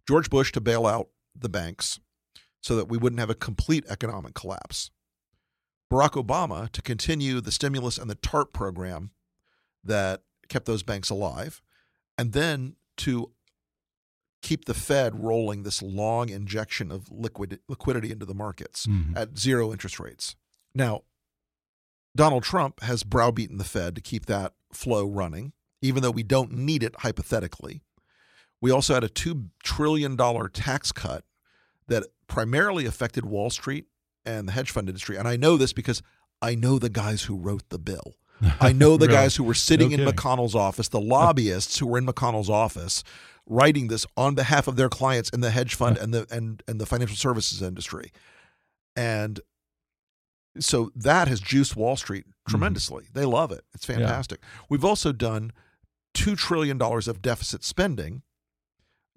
[0.08, 2.00] George Bush to bail out the banks
[2.62, 4.90] so that we wouldn't have a complete economic collapse.
[5.92, 9.12] Barack Obama to continue the stimulus and the TARP program
[9.84, 11.62] that kept those banks alive,
[12.18, 13.32] and then to
[14.42, 19.16] keep the Fed rolling this long injection of liquid liquidity into the markets Mhm.
[19.16, 20.36] at zero interest rates.
[20.74, 21.04] Now,
[22.16, 26.52] Donald Trump has browbeaten the Fed to keep that flow running, even though we don't
[26.52, 27.82] need it hypothetically.
[28.62, 30.18] We also had a $2 trillion
[30.52, 31.24] tax cut
[31.88, 33.86] that primarily affected Wall Street
[34.26, 35.18] and the hedge fund industry.
[35.18, 36.02] And I know this because
[36.42, 38.16] I know the guys who wrote the bill.
[38.60, 39.18] I know the Really?
[39.18, 43.04] guys who were sitting in McConnell's office, the lobbyists who were in McConnell's office,
[43.48, 46.80] writing this on behalf of their clients in the hedge fund and the and and
[46.80, 48.12] the financial services industry.
[48.96, 49.40] And
[50.60, 52.52] so that has juiced Wall Street mm-hmm.
[52.52, 53.06] tremendously.
[53.14, 53.64] They love it.
[53.74, 54.42] It's fantastic.
[54.70, 55.52] We've also done
[56.14, 58.24] two trillion dollars of deficit spending.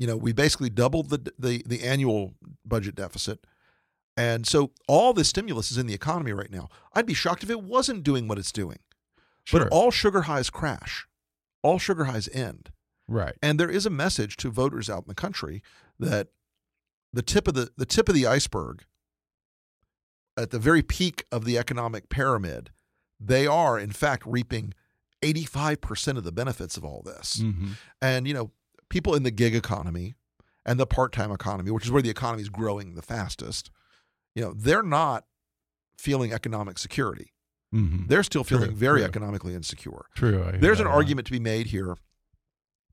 [0.01, 2.35] You know, we basically doubled the the the annual
[2.65, 3.47] budget deficit.
[4.17, 6.69] And so all this stimulus is in the economy right now.
[6.95, 8.79] I'd be shocked if it wasn't doing what it's doing.
[9.45, 9.61] Sure.
[9.61, 11.07] But all sugar highs crash.
[11.63, 12.71] All sugar highs end.
[13.09, 13.35] right.
[13.43, 15.63] And there is a message to voters out in the country
[15.99, 16.29] that
[17.13, 18.85] the tip of the the tip of the iceberg
[20.37, 22.71] at the very peak of the economic pyramid,
[23.21, 24.73] they are in fact reaping
[25.23, 27.41] 85% of the benefits of all this.
[27.41, 27.73] Mhm.
[28.01, 28.51] And you know,
[28.91, 30.15] people in the gig economy
[30.67, 33.71] and the part-time economy, which is where the economy is growing the fastest,
[34.35, 35.25] you know, they're not
[35.97, 37.33] feeling economic security.
[37.75, 38.09] Mhm.
[38.09, 39.07] They're still feeling True, very true.
[39.09, 40.05] economically insecure.
[40.15, 40.45] True.
[40.45, 41.97] I There's an argument to be made here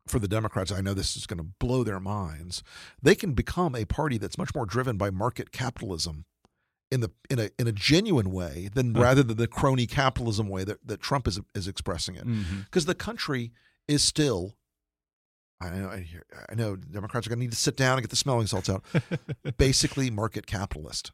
[0.08, 0.72] for the Democrats.
[0.72, 2.64] I know this is going to blow their minds.
[3.02, 6.26] They can become a party that's much more driven by market capitalism
[6.92, 9.02] in the in a in a genuine way than Huh.
[9.02, 12.26] rather than the crony capitalism way that, that Trump is is expressing it.
[12.26, 12.66] Mhm.
[12.66, 13.52] Because the country
[13.88, 14.57] is still
[15.60, 18.04] I know I, hear, I know Democrats are going to need to sit down and
[18.04, 18.84] get the smelling salts out.
[19.58, 21.12] Basically market capitalist.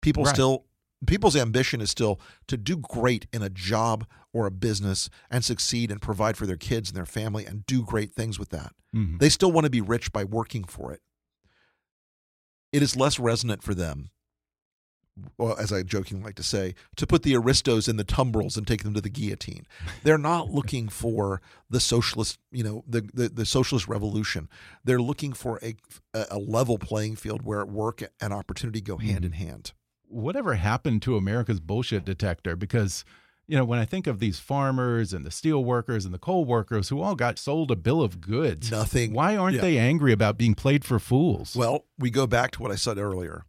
[0.00, 0.34] People Right.
[0.34, 0.64] still
[1.06, 5.90] people's ambition is still to do great in a job or a business and succeed
[5.92, 8.72] and provide for their kids and their family and do great things with that.
[8.94, 9.18] Mhm.
[9.20, 11.00] They still want to be rich by working for it.
[12.72, 14.10] It is less resonant for them,
[15.36, 18.66] well, as I jokingly like to say, to put the aristos in the tumbrils and
[18.66, 19.66] take them to the guillotine.
[20.02, 24.48] They're not looking for the socialist, you know, the, the, the socialist revolution.
[24.84, 25.74] They're looking for a,
[26.30, 29.38] a level playing field where work and opportunity go hand in hmm.
[29.38, 29.72] hand.
[30.08, 32.56] whatever happened to America's bullshit detector?
[32.56, 33.04] Because,
[33.46, 36.44] you know, when I think of these farmers and the steel workers and the coal
[36.44, 39.12] workers who all got sold a bill of goods, Nothing.
[39.12, 39.62] why aren't Yeah.
[39.62, 41.54] they angry about being played for fools?
[41.56, 43.44] Well, we go back to what I said earlier.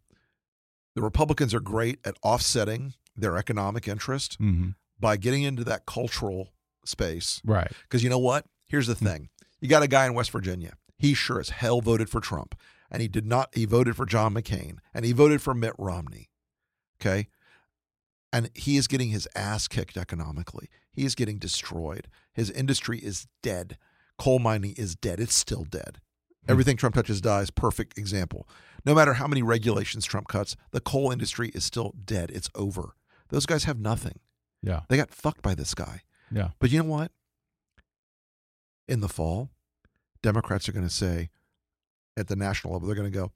[1.00, 4.74] The Republicans are great at offsetting their economic interest Mhm.
[4.98, 6.50] by getting into that cultural
[6.84, 7.40] space.
[7.42, 7.72] right.
[7.84, 8.44] Because you know what?
[8.66, 10.74] Here's the thing you got a guy in West Virginia.
[10.98, 12.54] He sure as hell voted for Trump.
[12.90, 16.28] And he did not, he voted for John McCain and he voted for Mitt Romney.
[17.00, 17.28] Okay.
[18.30, 20.68] And he is getting his ass kicked economically.
[20.92, 22.08] He is getting destroyed.
[22.34, 23.78] His industry is dead.
[24.18, 25.18] Coal mining is dead.
[25.18, 26.02] It's still dead.
[26.48, 27.50] Everything Trump touches dies.
[27.50, 28.48] Perfect example.
[28.84, 32.30] No matter how many regulations Trump cuts, the coal industry is still dead.
[32.30, 32.94] It's over.
[33.28, 34.20] Those guys have nothing.
[34.62, 34.80] Yeah.
[34.88, 36.02] They got fucked by this guy.
[36.30, 36.50] Yeah.
[36.58, 37.12] But you know what?
[38.88, 39.50] In the fall,
[40.22, 41.30] Democrats are going to say
[42.16, 43.32] at the national level, they're going to go,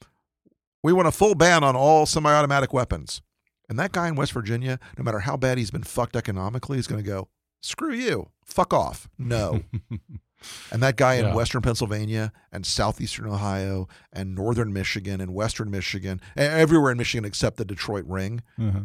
[0.83, 3.23] we want a full ban on all semi automatic weapons.
[3.69, 6.87] And that guy in West Virginia, no matter how bad he's been fucked economically, is
[6.87, 7.29] going to go,
[7.63, 9.09] screw you, fuck off.
[9.19, 9.63] No.
[10.71, 16.21] and that guy in Western Pennsylvania and Southeastern Ohio and Northern Michigan and Western Michigan,
[16.37, 18.81] everywhere in Michigan except the Detroit ring, Uh-huh.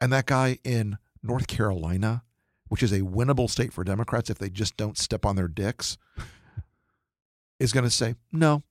[0.00, 2.22] and that guy in North Carolina,
[2.68, 5.98] which is a winnable state for Democrats if they just don't step on their dicks,
[7.58, 8.62] is going to say no.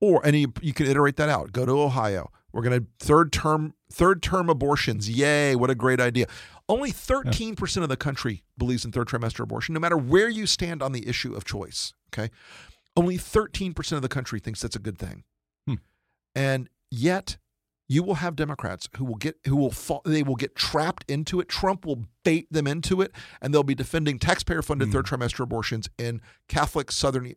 [0.00, 1.52] Or and you, you can iterate that out.
[1.52, 2.30] Go to Ohio.
[2.52, 5.10] We're going to third term third term abortions.
[5.10, 5.54] Yay!
[5.54, 6.26] What a great idea.
[6.70, 10.46] Only thirteen percent of the country believes in third trimester abortion, no matter where you
[10.46, 11.92] stand on the issue of choice.
[12.12, 12.30] Okay,
[12.96, 15.24] only thirteen percent of the country thinks that's a good thing,
[15.66, 15.74] Hmm.
[16.34, 17.36] and yet
[17.88, 21.40] you will have Democrats who will get who will fall, they will get trapped into
[21.40, 21.48] it.
[21.48, 23.10] Trump will bait them into it,
[23.42, 27.34] and they'll be defending taxpayer-funded third trimester abortions in Catholic southern,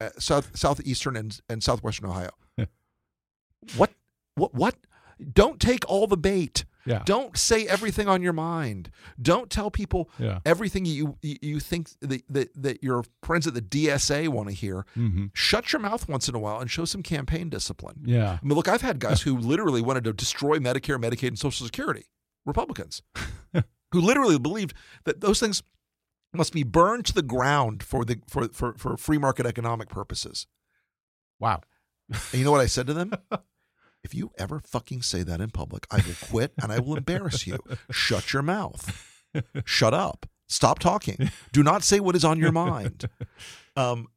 [0.00, 2.30] uh, south southeastern and and southwestern Ohio.
[3.76, 3.92] what
[4.34, 4.76] what what?
[5.32, 6.64] Don't take all the bait.
[6.84, 7.02] Yeah.
[7.04, 8.90] Don't say everything on your mind.
[9.20, 10.40] Don't tell people Yeah.
[10.44, 14.84] everything you you, think that, that that your friends at the DSA want to hear.
[14.96, 15.30] Mhm.
[15.32, 18.02] Shut your mouth once in a while and show some campaign discipline.
[18.04, 18.38] Yeah.
[18.42, 21.64] I mean, look, I've had guys who literally wanted to destroy Medicare, Medicaid, and Social
[21.66, 22.04] Security.
[22.44, 23.02] Republicans
[23.92, 24.74] who literally believed
[25.04, 25.62] that those things
[26.34, 30.48] must be burned to the ground for the for for, for free market economic purposes.
[31.38, 31.60] Wow.
[32.10, 33.12] And you know what I said to them?
[34.04, 37.46] If you ever fucking say that in public, I will quit and I will embarrass
[37.46, 37.58] you.
[37.90, 39.08] Shut your mouth.
[39.64, 40.26] Shut up.
[40.48, 41.30] Stop talking.
[41.52, 43.08] Do not say what is on your mind.
[43.76, 44.08] Um,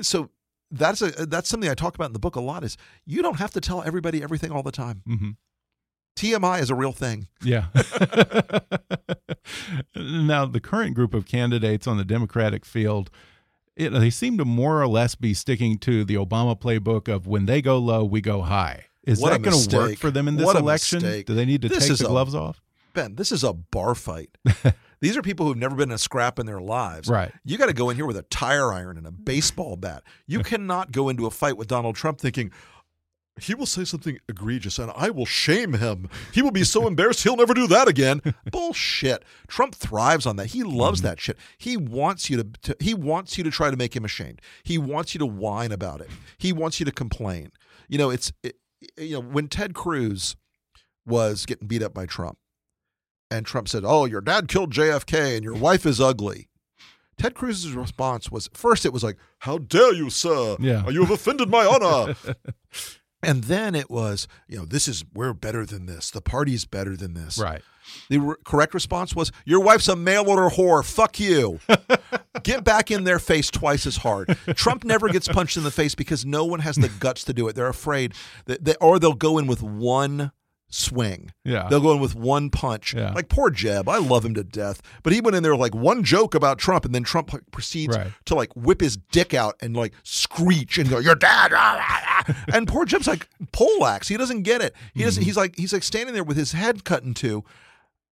[0.00, 0.30] so
[0.70, 2.64] that's a that's something I talk about in the book a lot.
[2.64, 5.02] Is you don't have to tell everybody everything all the time.
[5.06, 5.30] hmm
[6.14, 7.28] TMI is a real thing.
[7.42, 7.68] Yeah.
[9.96, 13.10] now, the current group of candidates on the Democratic field,
[13.76, 17.46] it, they seem to more or less be sticking to the Obama playbook of when
[17.46, 18.88] they go low, we go high.
[19.04, 21.02] Is What that going to work for them in this election?
[21.02, 21.26] mistake.
[21.26, 22.60] Do they need to This take the a- gloves off?
[22.94, 24.36] Ben, this is a bar fight.
[25.00, 27.08] These are people who've never been in a scrap in their lives.
[27.08, 27.32] Right.
[27.44, 30.04] You got to go in here with a tire iron and a baseball bat.
[30.26, 32.52] You cannot go into a fight with Donald Trump thinking,
[33.40, 36.08] he will say something egregious and I will shame him.
[36.32, 38.20] He will be so embarrassed he'll never do that again.
[38.50, 39.24] Bullshit.
[39.48, 40.48] Trump thrives on that.
[40.48, 41.08] He loves mm-hmm.
[41.08, 41.38] that shit.
[41.58, 44.40] He wants you to, to he wants you to try to make him ashamed.
[44.62, 46.10] He wants you to whine about it.
[46.38, 47.50] He wants you to complain.
[47.88, 48.56] You know, it's it,
[48.96, 50.36] you know, when Ted Cruz
[51.06, 52.38] was getting beat up by Trump
[53.30, 56.48] and Trump said, "Oh, your dad killed JFK and your wife is ugly."
[57.18, 60.56] Ted Cruz's response was first it was like, "How dare you, sir?
[60.60, 60.88] Yeah.
[60.88, 62.14] You have offended my honor."
[63.22, 66.10] and then it was, you know, this is we're better than this.
[66.10, 67.38] The party's better than this.
[67.38, 67.62] Right.
[68.08, 70.84] The re- correct response was, "Your wife's a mail order whore.
[70.84, 71.60] Fuck you."
[72.42, 74.36] Get back in their face twice as hard.
[74.54, 77.48] Trump never gets punched in the face because no one has the guts to do
[77.48, 77.54] it.
[77.54, 78.14] They're afraid
[78.46, 80.32] that, they, or they'll go in with one
[80.68, 81.30] swing.
[81.44, 81.68] Yeah.
[81.68, 82.94] They'll go in with one punch.
[82.94, 83.12] Yeah.
[83.12, 85.74] Like poor Jeb, I love him to death, but he went in there with like
[85.74, 88.10] one joke about Trump, and then Trump like, proceeds Right.
[88.26, 92.44] to like whip his dick out and like screech and go, "Your dad!" ah, ah."
[92.54, 94.08] And poor Jeb's like poleaxe.
[94.08, 94.74] He doesn't get it.
[94.94, 95.06] He Mm-hmm.
[95.08, 95.22] doesn't.
[95.24, 97.44] He's like he's like standing there with his head cut in two.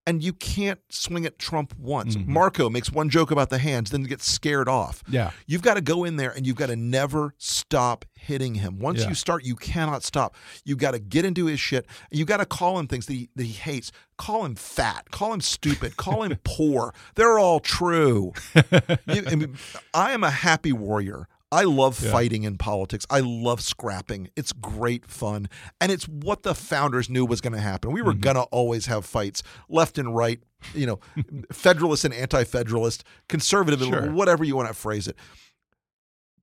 [0.07, 2.15] And you can't swing at Trump once.
[2.15, 2.33] Mm-hmm.
[2.33, 5.03] Marco makes one joke about the hands, then gets scared off.
[5.07, 5.29] Yeah.
[5.45, 8.79] You've got to go in there and you've got to never stop hitting him.
[8.79, 9.09] Once Yeah.
[9.09, 10.35] you start, you cannot stop.
[10.65, 11.85] You've got to get into his shit.
[12.09, 13.91] You've got to call him things that he, that he hates.
[14.17, 15.11] Call him fat.
[15.11, 15.97] Call him stupid.
[15.97, 16.95] Call him poor.
[17.13, 18.33] They're all true.
[19.05, 19.55] You- I, mean,
[19.93, 21.27] I am a happy warrior.
[21.51, 23.05] I love fighting in politics.
[23.09, 24.29] I love scrapping.
[24.37, 25.49] It's great fun.
[25.81, 27.91] And it's what the founders knew was going to happen.
[27.91, 28.21] We were Mm-hmm.
[28.21, 30.39] going to always have fights left and right,
[30.73, 30.99] you know,
[31.51, 34.11] federalist and anti federalist, conservative, and Sure.
[34.11, 35.17] whatever you want to phrase it.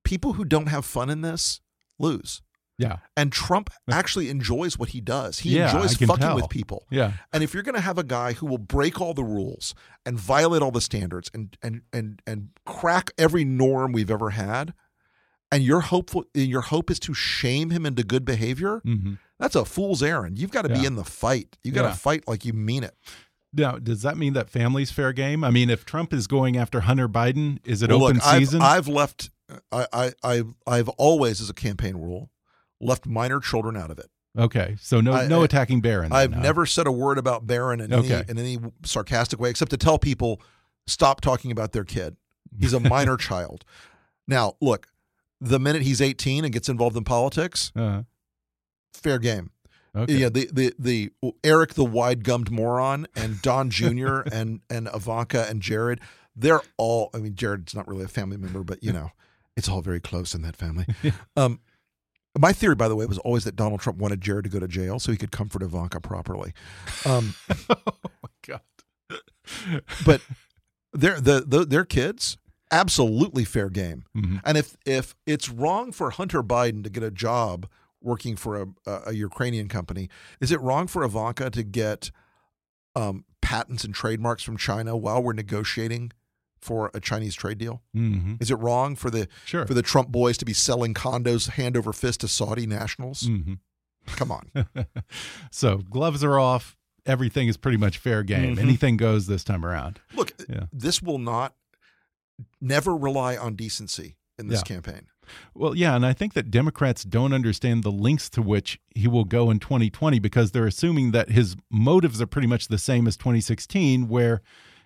[0.03, 1.61] People who don't have fun in this
[1.97, 2.41] lose.
[2.77, 2.97] Yeah.
[3.17, 5.39] And Trump actually enjoys what he does.
[5.39, 6.35] He Yeah, enjoys fucking tell.
[6.35, 6.85] with people.
[6.89, 7.11] Yeah.
[7.33, 10.17] And if you're going to have a guy who will break all the rules and
[10.17, 14.73] violate all the standards and and and and crack every norm we've ever had,
[15.51, 19.63] and your hopeful your hope is to shame him into good behavior, hmm that's a
[19.63, 20.37] fool's errand.
[20.37, 21.57] You've got to be in the fight.
[21.63, 21.93] You got to Yeah.
[21.95, 22.93] fight like you mean it.
[23.53, 25.45] Now, does that mean that family's fair game?
[25.45, 28.39] I mean, if Trump is going after Hunter Biden, is it Well, open look, I've,
[28.39, 28.61] season?
[28.61, 29.29] I've left.
[29.71, 32.29] I, I I I've always, as a campaign rule,
[32.81, 34.11] left minor children out of it.
[34.37, 36.11] okay, so no I- no attacking Barron.
[36.11, 38.15] I've never said a word about Barron in Okay.
[38.15, 40.41] any in any sarcastic way, except to tell people
[40.85, 42.17] stop talking about their kid.
[42.59, 43.63] He's a minor child.
[44.27, 44.87] Now, look,
[45.41, 48.03] the minute he's 18 and gets involved in politics, Uh,
[48.93, 49.51] fair game.
[49.95, 50.13] okay.
[50.13, 51.11] Yeah, the the the
[51.43, 54.19] Eric the wide gummed moron and Don Jr.
[54.31, 55.99] and and Ivanka and Jared,
[56.35, 57.09] they're all.
[57.13, 59.11] I mean, Jared's not really a family member, but you know,
[59.57, 60.85] it's all very close in that family.
[61.35, 61.59] Um,
[62.37, 64.67] my theory, by the way, was always that Donald Trump wanted Jared to go to
[64.67, 66.53] jail so he could comfort Ivanka properly.
[67.05, 67.33] Um,
[67.69, 68.61] oh my god.
[70.05, 70.21] but
[70.93, 72.37] They're the, the their kids
[72.71, 74.03] absolutely fair game.
[74.15, 74.41] Mhm.
[74.43, 77.67] And if if it's wrong for Hunter Biden to get a job
[78.01, 78.67] working for a,
[79.07, 80.09] a, Ukrainian company,
[80.39, 82.11] is it wrong for Ivanka to get
[82.95, 86.11] um, patents and trademarks from China while we're negotiating
[86.61, 87.81] for a Chinese trade deal?
[87.93, 89.65] hmm Is it wrong for the Sure.
[89.65, 93.21] for the Trump boys to be selling condos hand over fist to Saudi nationals?
[93.23, 93.55] hmm
[94.07, 94.49] Come on.
[95.51, 96.75] so gloves are off.
[97.05, 98.55] Everything is pretty much fair game.
[98.55, 98.59] Mhm.
[98.59, 99.99] Anything goes this time around.
[100.15, 100.65] Look, Yeah.
[100.71, 101.53] this will not
[102.61, 104.75] never rely on decency in this Yeah.
[104.75, 105.01] campaign.
[105.53, 109.25] Well, yeah, and I think that Democrats don't understand the lengths to which he will
[109.25, 113.15] go in 2020 because they're assuming that his motives are pretty much the same as
[113.15, 114.41] 2016, where,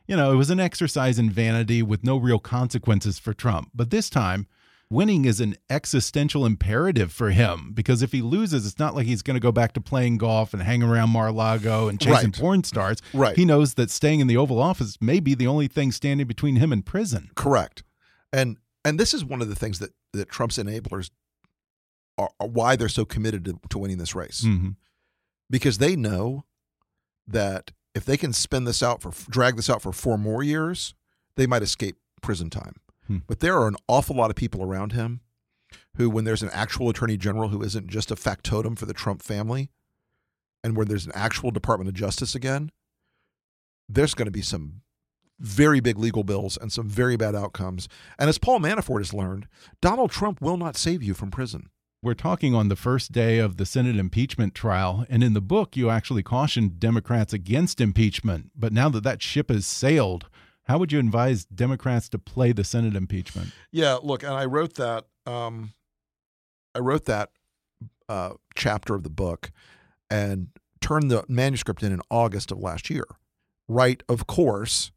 [0.05, 3.69] you know, it was an exercise in vanity with no real consequences for Trump.
[3.73, 4.47] But this time,
[4.93, 9.21] winning is an existential imperative for him because if he loses, it's not like he's
[9.21, 12.39] going to go back to playing golf and hang around Mar-a-Lago and chasing Right.
[12.39, 12.99] porn stars.
[13.13, 13.35] Right.
[13.35, 16.57] He knows that staying in the Oval Office may be the only thing standing between
[16.57, 17.31] him and prison.
[17.35, 17.83] Correct.
[18.31, 21.09] And and this is one of the things that that Trump's enablers
[22.17, 24.69] are, are why they're so committed to, to winning this race hmm
[25.49, 26.45] because they know
[27.27, 30.95] that if they can spin this out for drag this out for four more years,
[31.35, 32.75] they might escape prison time.
[33.07, 33.17] Hmm.
[33.27, 35.21] But there are an awful lot of people around him
[35.97, 39.21] who, when there's an actual attorney general who isn't just a factotum for the Trump
[39.21, 39.69] family,
[40.63, 42.71] and where there's an actual Department of Justice again,
[43.89, 44.81] there's going to be some
[45.39, 47.89] very big legal bills and some very bad outcomes.
[48.17, 49.47] And as Paul Manafort has learned,
[49.81, 51.69] Donald Trump will not save you from prison.
[52.01, 55.75] We're talking on the first day of the Senate impeachment trial, and in the book,
[55.75, 58.51] you actually cautioned Democrats against impeachment.
[58.55, 60.27] But now that that ship has sailed,
[60.65, 63.51] how would you advise Democrats to play the Senate impeachment?
[63.71, 65.05] Yeah, look, and I wrote that.
[65.25, 65.73] Um,
[66.75, 67.31] I wrote that
[68.09, 69.51] uh, chapter of the book
[70.09, 70.47] and
[70.81, 73.05] turned the manuscript in in August of last year.
[73.67, 74.91] Right, of course.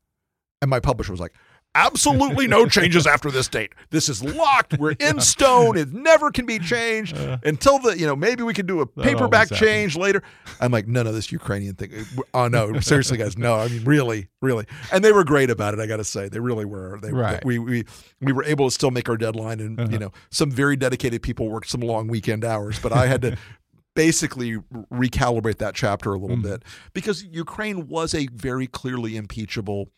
[0.60, 1.34] And my publisher was like,
[1.76, 3.72] "Absolutely no changes after this date.
[3.90, 4.78] This is locked.
[4.78, 5.76] We're in stone.
[5.76, 9.50] It never can be changed until the you know maybe we can do a paperback
[9.52, 10.22] change later."
[10.60, 11.92] I'm like, "No, no, this Ukrainian thing.
[12.34, 13.54] Oh no, seriously, guys, no.
[13.56, 15.80] I mean, really, really." And they were great about it.
[15.80, 16.98] I got to say, they really were.
[17.02, 17.44] They, Right.
[17.44, 17.84] we we
[18.20, 19.88] we were able to still make our deadline, and Uh-huh.
[19.92, 23.36] you know, some very dedicated people worked some long weekend hours, but I had to.
[23.94, 24.58] Basically,
[24.92, 26.42] recalibrate that chapter a little Mhm.
[26.42, 26.62] bit
[26.92, 29.88] because Ukraine was a very clearly impeachable,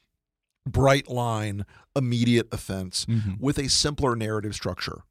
[0.68, 1.64] bright line,
[1.96, 3.38] immediate offense Mhm.
[3.40, 5.02] with a simpler narrative structure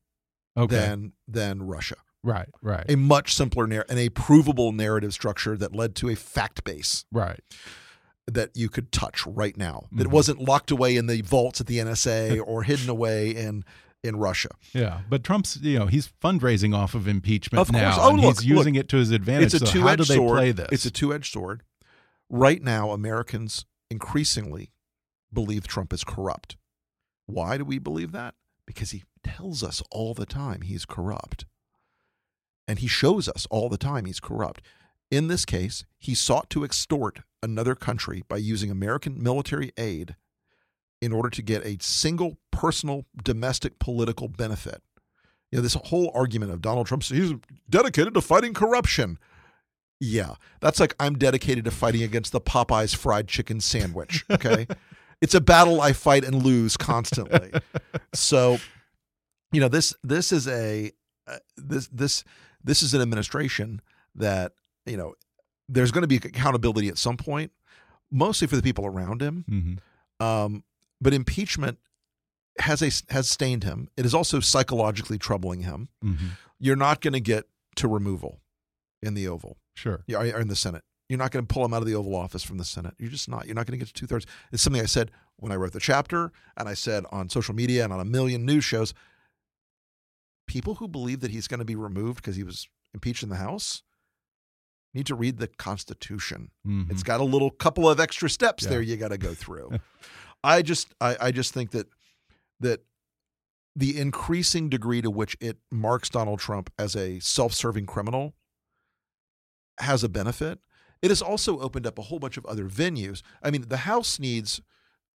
[0.57, 0.75] Okay.
[0.75, 1.95] than than Russia.
[2.23, 6.15] right, right, A much simpler narr- and a provable narrative structure that led to a
[6.15, 7.39] fact base right.
[8.25, 9.85] that you could touch right now.
[9.93, 10.11] That Mhm.
[10.11, 13.63] wasn't locked away in the vaults at the NSA or hidden away in
[14.03, 14.49] in Russia.
[14.73, 18.37] Yeah, but Trump's, you know, he's fundraising off of impeachment Of now, Oh, and look,
[18.39, 18.81] he's using look.
[18.85, 19.53] it to his advantage.
[19.53, 20.37] It's a so two how do they sword.
[20.37, 20.67] play this?
[20.71, 21.63] It's a two edged sword.
[22.29, 24.71] Right now, Americans increasingly
[25.31, 26.57] believe Trump is corrupt.
[27.25, 28.35] Why do we believe that?
[28.65, 31.45] Because he tells us all the time he's corrupt.
[32.67, 34.61] And he shows us all the time he's corrupt.
[35.09, 40.15] In this case, he sought to extort another country by using American military aid
[41.01, 44.81] in order to get a single personal domestic political benefit.
[45.51, 47.33] You know, this whole argument of Donald Trump, he's
[47.69, 49.17] dedicated to fighting corruption.
[49.99, 54.25] Yeah, that's like I'm dedicated to fighting against the Popeyes fried chicken sandwich.
[54.29, 54.67] Okay.
[55.21, 57.51] it's a battle I fight and lose constantly.
[58.13, 58.57] so,
[59.51, 60.91] you know, this this is a
[61.27, 62.23] uh, this this
[62.63, 63.81] this is an administration
[64.15, 64.53] that,
[64.85, 65.13] you know,
[65.69, 67.51] there's going to be accountability at some point,
[68.11, 69.45] mostly for the people around him.
[69.49, 69.79] Mhm.
[70.25, 70.63] Um,
[71.01, 71.77] but impeachment
[72.59, 73.89] has a has stained him.
[73.97, 75.89] It is also psychologically troubling him.
[76.03, 76.29] Mhm.
[76.59, 77.45] You're not going to get
[77.75, 78.41] to removal
[79.03, 79.57] in the Oval.
[79.75, 80.03] Sure.
[80.07, 80.83] Yeah, or in the Senate.
[81.09, 82.93] You're not going to pull him out of the Oval Office from the Senate.
[82.97, 83.45] You're just not.
[83.45, 84.25] You're not going to get to two thirds.
[84.51, 87.83] It's something I said when I wrote the chapter, and I said on social media
[87.83, 88.93] and on a million news shows.
[90.47, 93.35] People who believe that he's going to be removed because he was impeached in the
[93.35, 93.83] House
[94.93, 96.51] need to read the Constitution.
[96.65, 96.89] Mhm.
[96.89, 98.69] It's got a little couple of extra steps Yeah.
[98.71, 99.79] there you got to go through.
[100.43, 101.87] I just I, I just think that
[102.59, 102.83] that
[103.75, 108.33] the increasing degree to which it marks Donald Trump as a self-serving criminal
[109.79, 110.59] has a benefit.
[111.01, 113.21] It has also opened up a whole bunch of other venues.
[113.43, 114.61] I mean, the House needs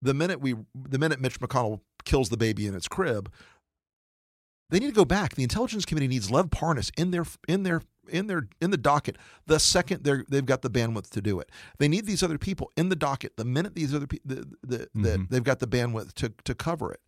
[0.00, 3.30] the minute we the minute Mitch McConnell kills the baby in its crib,
[4.70, 5.34] they need to go back.
[5.34, 9.16] The Intelligence Committee needs Lev Parnas in their in their in their in the docket
[9.46, 11.50] the second they're they've got the bandwidth to do it.
[11.78, 14.78] They need these other people in the docket the minute these other people the, the,
[14.78, 15.28] that Mhm.
[15.30, 17.00] they've got the bandwidth to to cover it.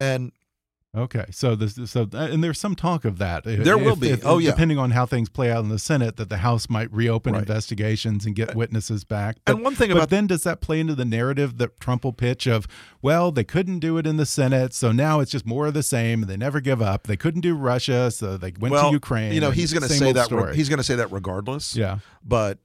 [0.00, 0.32] And
[0.94, 3.46] Okay, so this, so uh, and there's some talk of that.
[3.46, 4.14] Uh, there will be.
[4.22, 4.50] Oh, yeah.
[4.50, 7.40] depending on how things play out in the Senate, that the House might reopen Right.
[7.40, 9.38] investigations and get uh, witnesses back.
[9.46, 12.12] And one thing but about- then does that play into the narrative that Trump will
[12.12, 12.66] pitch of,
[13.00, 15.82] well, they couldn't do it in the Senate, so now it's just more of the
[15.82, 16.22] same.
[16.26, 17.04] They never give up.
[17.06, 19.32] They couldn't do Russia, so they went well, to Ukraine.
[19.32, 20.52] You know, he's going to say that.
[20.54, 21.74] He's going to say that regardless.
[21.74, 22.58] yeah, But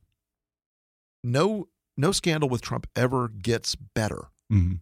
[1.24, 4.26] no, no scandal with Trump ever gets better.
[4.52, 4.80] Mhm.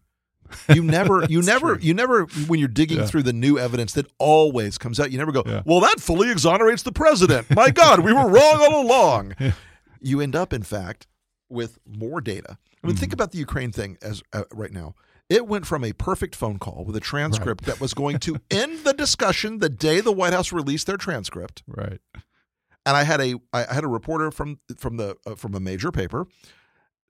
[0.74, 1.84] You never, you never, true.
[1.84, 3.06] you never, when you're digging Yeah.
[3.06, 5.62] through the new evidence that always comes out, you never go, Yeah.
[5.64, 7.48] well, that fully exonerates the president.
[7.54, 9.34] My God, we were wrong all along.
[10.00, 11.06] You end up, in fact,
[11.48, 12.58] with more data.
[12.84, 14.94] I mean, think about the Ukraine thing as uh, right now.
[15.28, 18.84] It went from a perfect phone call with a transcript that was going to end
[18.84, 21.98] the discussion the day the White House released their transcript right.
[22.14, 25.90] and I had a I had a reporter from from the uh, from a major
[25.90, 26.28] paper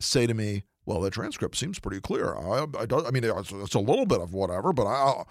[0.01, 2.35] say to me, "Well, the transcript seems pretty clear.
[2.35, 5.25] I I, don't, I mean, it's, it's a little bit of whatever, but I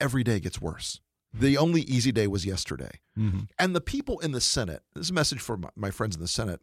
[0.00, 1.00] every day gets worse.
[1.32, 3.48] The only easy day was yesterday, Mhm.
[3.58, 4.82] and the people in the Senate.
[4.94, 6.60] This is a message for my, my friends in the Senate.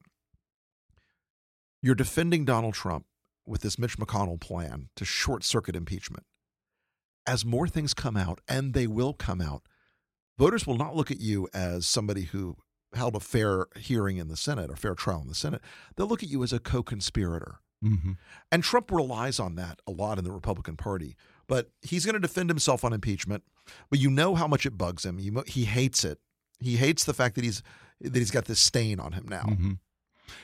[1.82, 3.06] You're defending Donald Trump
[3.46, 6.26] with this Mitch McConnell plan to short circuit impeachment.
[7.26, 9.64] As more things come out, and they will come out,
[10.38, 12.58] voters will not look at you as somebody who
[12.94, 15.62] held a fair hearing in the Senate or fair trial in the Senate.
[15.96, 17.60] They'll look at you as a co conspirator.
[17.84, 18.18] Mhm.
[18.52, 21.16] And Trump relies on that a lot in the Republican Party.
[21.48, 23.44] But he's going to defend himself on impeachment.
[23.90, 25.20] But you know how much it bugs him.
[25.34, 26.20] Mo- he hates it.
[26.60, 27.64] He hates the fact that he's
[28.02, 29.44] that he's got this stain on him now.
[29.44, 29.80] Mhm.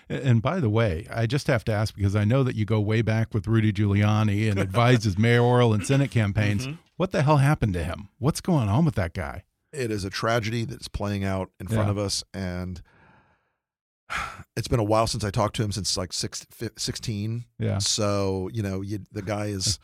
[0.10, 2.80] And by the way, I just have to ask because I know that you go
[2.80, 6.66] way back with Rudy Giuliani and advised his mayoral and Senate campaigns.
[6.68, 6.76] Mm-hmm.
[6.98, 8.10] What the hell happened to him?
[8.18, 9.44] What's going on with that guy?
[9.76, 11.92] It is a tragedy that's playing out in front Yeah.
[11.92, 12.82] of us, and
[14.56, 16.46] it's been a while since I talked to him since like six,
[16.78, 17.46] 16.
[17.60, 17.78] Yeah.
[17.80, 19.80] So you know, you, the guy is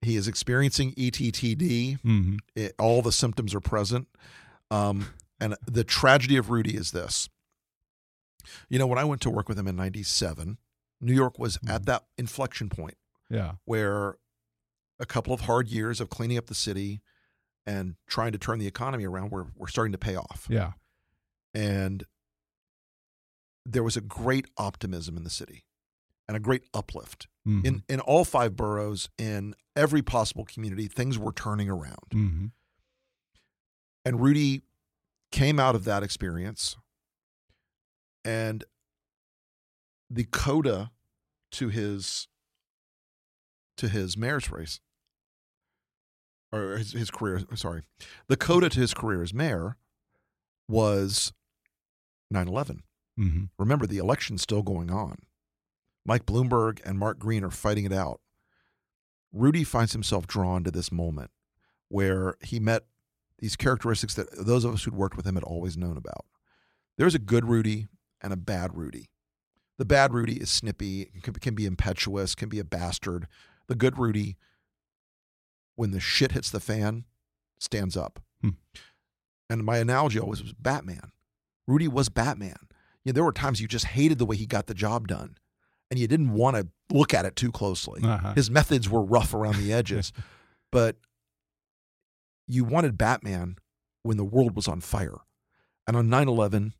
[0.00, 2.00] he is experiencing ETTD.
[2.00, 4.08] hmm It, all the symptoms are present.
[4.70, 5.06] Um,
[5.40, 7.28] and the tragedy of Rudy is this.
[8.68, 10.58] You know, when I went to work with him in '97,
[11.00, 12.96] New York was at that inflection point
[13.30, 13.52] Yeah.
[13.64, 14.16] where
[14.98, 17.00] a couple of hard years of cleaning up the city
[17.66, 20.46] and trying to turn the economy around were, were starting to pay off.
[20.50, 20.72] Yeah.
[21.54, 22.04] And
[23.64, 25.64] there was a great optimism in the city
[26.26, 27.28] and a great uplift.
[27.46, 27.64] Mhm.
[27.64, 32.10] In, in all five boroughs, in every possible community, things were turning around.
[32.10, 32.50] Mhm.
[34.04, 34.62] And Rudy
[35.30, 36.76] came out of that experience
[38.24, 38.64] and
[40.10, 40.90] the coda
[41.52, 42.28] to his
[43.76, 44.80] to his mayor's race
[46.52, 47.82] or his, his career sorry
[48.28, 49.76] the coda to his career as mayor
[50.68, 51.32] was
[52.32, 52.82] 9-11
[53.18, 53.50] Mhm.
[53.58, 55.18] remember the election's still going on.
[56.06, 58.20] Mike bloomberg and mark green are fighting it out.
[59.32, 61.30] Rudy finds himself drawn to this moment
[61.88, 62.86] where he met
[63.38, 66.24] these characteristics that those of us who'd worked with him had always known about.
[66.96, 67.86] There's a good rudy
[68.22, 69.10] and a bad rudy.
[69.76, 73.26] The bad rudy is snippy can, can be impetuous can be a bastard.
[73.66, 74.38] The good rudy
[75.76, 77.04] when the shit hits the fan
[77.58, 78.20] stands up.
[78.40, 78.50] Hmm.
[79.48, 81.12] and my analogy always was batman.
[81.68, 82.56] Rudy was batman.
[83.04, 85.36] You know, there were times you just hated the way he got the job done
[85.90, 88.00] and you didn't want to look at it too closely.
[88.02, 88.32] Uh-huh.
[88.34, 90.12] his methods were rough around the edges.
[90.72, 90.96] But
[92.48, 93.56] you wanted batman
[94.02, 95.18] when the world was on fire.
[95.86, 96.72] And on 9-11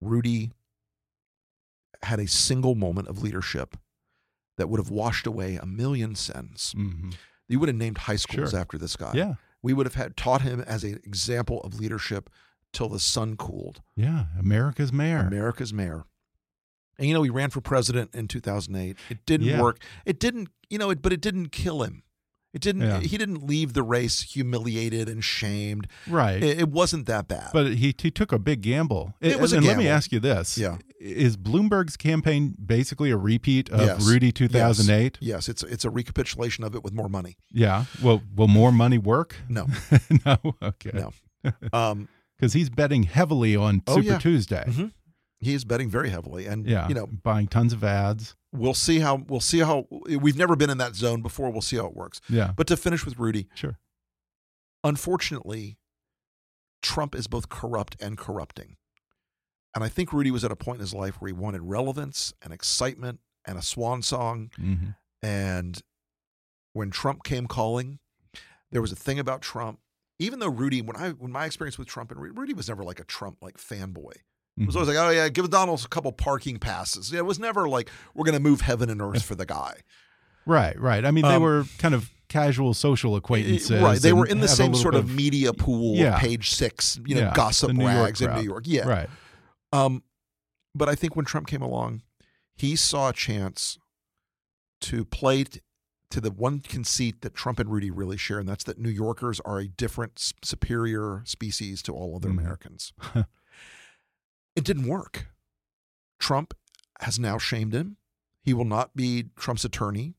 [0.00, 0.50] rudy
[2.02, 3.76] had a single moment of leadership
[4.56, 7.14] that would have washed away a million sins Mhm.
[7.50, 8.58] You would have named high schools Sure.
[8.60, 9.34] after this guy Yeah.
[9.62, 12.30] we would have had taught him as an example of leadership
[12.72, 14.26] till the sun cooled Yeah.
[14.38, 15.18] America's mayor.
[15.26, 16.04] America's mayor.
[16.98, 18.96] And you know, he ran for president in 2008.
[19.08, 19.60] It didn't Yeah.
[19.62, 19.82] work.
[20.04, 22.02] It didn't, you know, it, but it didn't kill him.
[22.52, 22.82] It didn't.
[22.82, 22.98] Yeah.
[23.00, 25.86] He didn't leave the race humiliated and shamed.
[26.08, 26.42] Right.
[26.42, 27.50] It, it wasn't that bad.
[27.52, 29.14] but he, he took a big gamble.
[29.20, 30.58] It was a and let me ask you this.
[30.58, 30.78] Yeah.
[30.98, 34.06] Is Bloomberg's campaign basically a repeat of Yes.
[34.06, 35.18] Rudy 2008?
[35.20, 37.36] yes, it's it's a recapitulation of it with more money.
[37.52, 37.84] Yeah.
[38.02, 39.36] Well, will more money work?
[39.48, 39.66] No,
[40.26, 40.36] no.
[40.62, 40.90] Okay.
[40.92, 41.12] no.
[41.72, 44.18] Um, Because he's betting heavily on Oh, Super yeah.
[44.18, 44.64] Tuesday.
[44.66, 44.76] mhm.
[44.76, 44.92] he
[45.42, 46.86] is betting very heavily, and Yeah.
[46.88, 48.36] you know, buying tons of ads.
[48.52, 51.50] we'll see how we'll see how we've never been in that zone before.
[51.50, 52.20] We'll see how it works.
[52.28, 52.52] Yeah.
[52.56, 53.78] But to finish with Rudy, Sure.
[54.84, 55.78] unfortunately,
[56.82, 58.76] Trump is both corrupt and corrupting.
[59.74, 62.32] And I think Rudy was at a point in his life where he wanted relevance
[62.42, 64.50] and excitement and a swan song.
[64.56, 64.90] hmm
[65.22, 65.80] And
[66.72, 67.98] when Trump came calling,
[68.70, 69.80] there was a thing about Trump.
[70.18, 72.82] Even though Rudy, when I when my experience with Trump and Ru- Rudy was never
[72.84, 74.12] like a Trump like fanboy.
[74.58, 77.10] It was always like, oh yeah, give Donald a couple parking passes.
[77.12, 79.80] Yeah, it was never like we're going to move heaven and earth for the guy.
[80.46, 80.78] Right.
[80.78, 81.04] Right.
[81.04, 83.70] I mean, they Um, were kind of casual social acquaintances.
[83.80, 84.00] right.
[84.00, 86.18] They were in the same sort bit of media pool, Yeah.
[86.18, 88.34] page six, you know, Yeah, gossip rags in.
[88.34, 88.64] New York.
[88.66, 88.86] Yeah.
[88.86, 89.08] Right.
[89.72, 90.02] Um,
[90.74, 92.02] but I think when Trump came along,
[92.54, 93.78] he saw a chance
[94.82, 95.60] to play t-
[96.10, 99.40] to the one conceit that Trump and Rudy really share, and that's that New Yorkers
[99.44, 102.38] are a different, superior species to all other Mhm.
[102.38, 102.92] Americans.
[104.60, 105.26] it didn't work.
[106.18, 106.54] Trump
[107.00, 107.96] has now shamed him.
[108.42, 110.14] He will not be Trump's attorney.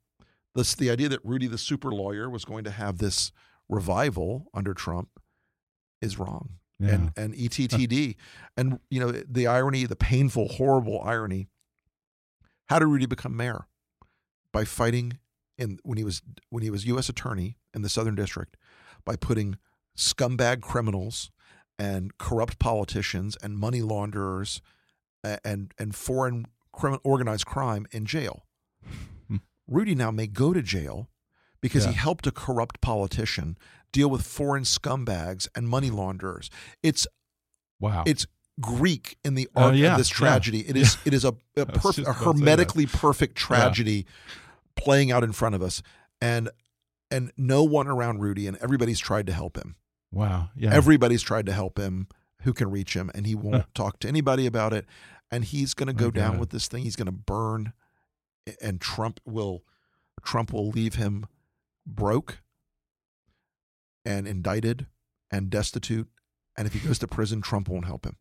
[0.55, 3.31] This, the idea that Rudy, the super lawyer, was going to have this
[3.69, 5.09] revival under Trump
[6.01, 6.89] is wrong Yeah.
[6.95, 8.15] and and ETTD.
[8.57, 11.47] and you know the irony, the painful, horrible irony.
[12.69, 13.67] How did Rudy become mayor?
[14.51, 15.19] By fighting
[15.57, 17.07] in when he was when he was U.S.
[17.09, 18.57] attorney in the Southern District,
[19.05, 19.57] by putting
[19.95, 21.29] scumbag criminals
[21.82, 24.61] and corrupt politicians and money launderers
[25.43, 28.45] and and foreign criminal organized crime in jail.
[29.27, 29.38] Hmm.
[29.67, 31.09] Rudy now may go to jail
[31.59, 33.57] because he helped a corrupt politician
[33.91, 36.49] deal with foreign scumbags and money launderers.
[36.84, 37.07] It's
[37.79, 38.03] wow.
[38.05, 38.25] it's
[38.59, 40.17] Greek in the Oh, art yeah, of this yeah.
[40.17, 40.59] tragedy.
[40.69, 42.13] It is it is a, a, perf- a about to say that.
[42.13, 44.05] hermetically perfect tragedy
[44.75, 45.82] playing out in front of us,
[46.21, 46.49] and
[47.09, 49.75] and no one around Rudy, and everybody's tried to help him.
[50.12, 50.49] Wow.
[50.55, 50.74] Yeah.
[50.74, 52.07] Everybody's tried to help him
[52.43, 53.64] who can reach him, and he won't Huh.
[53.74, 54.86] talk to anybody about it.
[55.34, 56.39] And he's going to go My down God.
[56.41, 56.84] with this thing.
[56.84, 57.72] He's going to burn,
[58.62, 59.64] and Trump will
[60.26, 61.26] Trump will leave him
[61.88, 62.39] broke
[64.05, 64.88] and indicted
[65.32, 66.07] and destitute.
[66.57, 68.18] And if he goes to prison, Trump won't help him.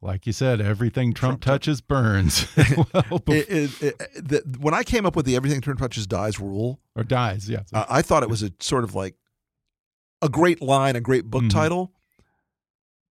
[0.00, 2.46] like you said, everything Trump, Trump- touches burns.
[2.56, 6.38] well, It, it, it, the, when I came up with the everything Trump touches dies
[6.38, 7.48] rule, or dies.
[7.48, 7.62] Yeah.
[7.72, 9.16] uh, I thought it was a sort of like
[10.24, 11.50] a great line, a great book Mhm.
[11.50, 11.92] title.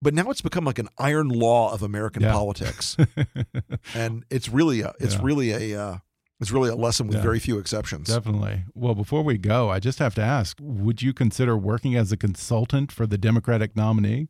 [0.01, 2.34] But now it's become like an iron law of American Yeah.
[2.34, 2.97] politics,
[3.95, 5.22] and it's really a it's Yeah.
[5.24, 5.97] really a uh,
[6.41, 7.22] it's really a lesson with Yeah.
[7.24, 8.07] very few exceptions.
[8.09, 8.66] Definitely.
[8.74, 12.18] Well, before we go, I just have to ask would you consider working as a
[12.18, 14.28] consultant for the Democratic nominee?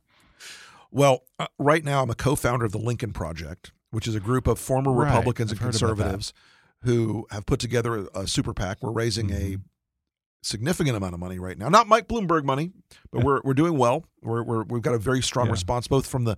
[0.92, 4.46] Well, uh, right now I'm a co-founder of the Lincoln Project, which is a group
[4.46, 5.08] of former Right.
[5.08, 5.96] Republicans I've and heard about that.
[5.96, 6.34] conservatives
[6.82, 8.78] who have put together a, a super PAC.
[8.84, 9.62] We're raising a Mhm.
[10.46, 11.70] Significant amount of money right now.
[11.70, 12.72] Not Mike Bloomberg money,
[13.12, 14.06] but we're we're doing well.
[14.22, 15.54] We're, we're we've got a very strong Yeah.
[15.54, 16.36] response both from the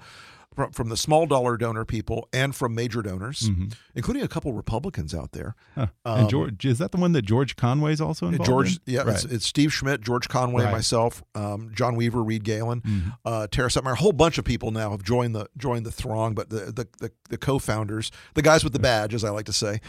[0.55, 3.73] from, from the small dollar donor people and from major donors, Mhm.
[3.93, 5.53] including a couple Republicans out there.
[5.75, 5.87] Huh.
[6.05, 8.93] Um, and George, is that the one that George Conway's also involved George, in?
[8.93, 9.33] yeah, it's, Right.
[9.33, 10.71] it's Steve Schmidt, George Conway, Right.
[10.71, 13.17] myself, um, John Weaver, Reed Galen, Mhm.
[13.25, 13.91] uh, Tara Setmayer.
[13.93, 16.87] A whole bunch of people now have joined the joined the throng, but the the
[16.99, 19.81] the, the co-founders, the guys with the badge, as I like to say,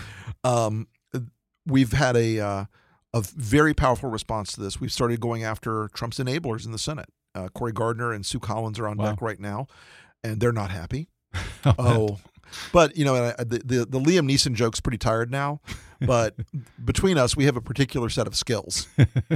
[0.43, 0.89] um,
[1.65, 2.65] we've had a uh,
[3.15, 4.81] a very powerful response to this.
[4.81, 7.09] We've started going after Trump's enablers in the Senate.
[7.35, 9.11] Uh, Cory Gardner and Sue Collins are on Wow.
[9.11, 9.67] deck right now,
[10.25, 11.09] and they're not happy.
[11.79, 12.19] oh,
[12.73, 15.61] but you know the, the the Liam Neeson joke's pretty tired now.
[16.01, 16.35] But
[16.85, 18.87] between us, we have a particular set of skills,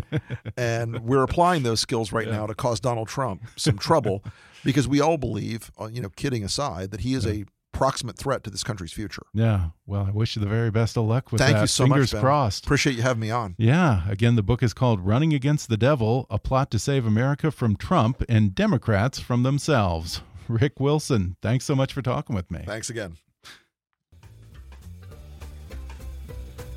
[0.56, 4.22] and we're applying those skills right now to cause Donald Trump some trouble,
[4.64, 7.44] because we all believe, uh, you know, kidding aside, that he is a
[7.80, 9.22] proximate threat to this country's future.
[9.32, 9.70] Yeah.
[9.86, 11.62] Well, I wish you the very best of luck with Thank that.
[11.62, 12.18] you so Fingers much.
[12.18, 12.20] Ben.
[12.20, 12.64] crossed.
[12.66, 13.54] Appreciate you having me on.
[13.56, 14.02] Yeah.
[14.06, 17.76] Again, the book is called Running Against the Devil A Plot to Save America from
[17.76, 20.20] Trump and Democrats from Themselves.
[20.48, 22.60] Rick Wilson, thanks so much for talking with me.
[22.66, 23.16] Thanks again.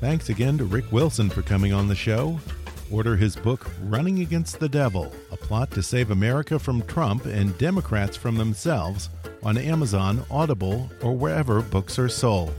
[0.00, 2.40] Thanks again to Rick Wilson for coming on the show.
[2.90, 7.56] Order his book, Running Against the Devil A Plot to Save America from Trump and
[7.58, 9.10] Democrats from Themselves
[9.44, 12.54] on Amazon, Audible, or wherever books are sold.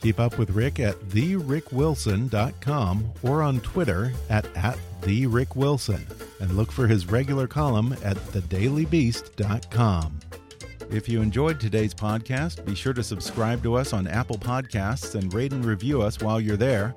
[0.00, 6.00] Keep up with Rick at therickwilson.com or on Twitter at, at therickwilson.
[6.40, 10.20] And look for his regular column at thedailybeast.com.
[10.90, 15.32] If you enjoyed today's podcast, be sure to subscribe to us on Apple Podcasts and
[15.32, 16.96] rate and review us while you're there.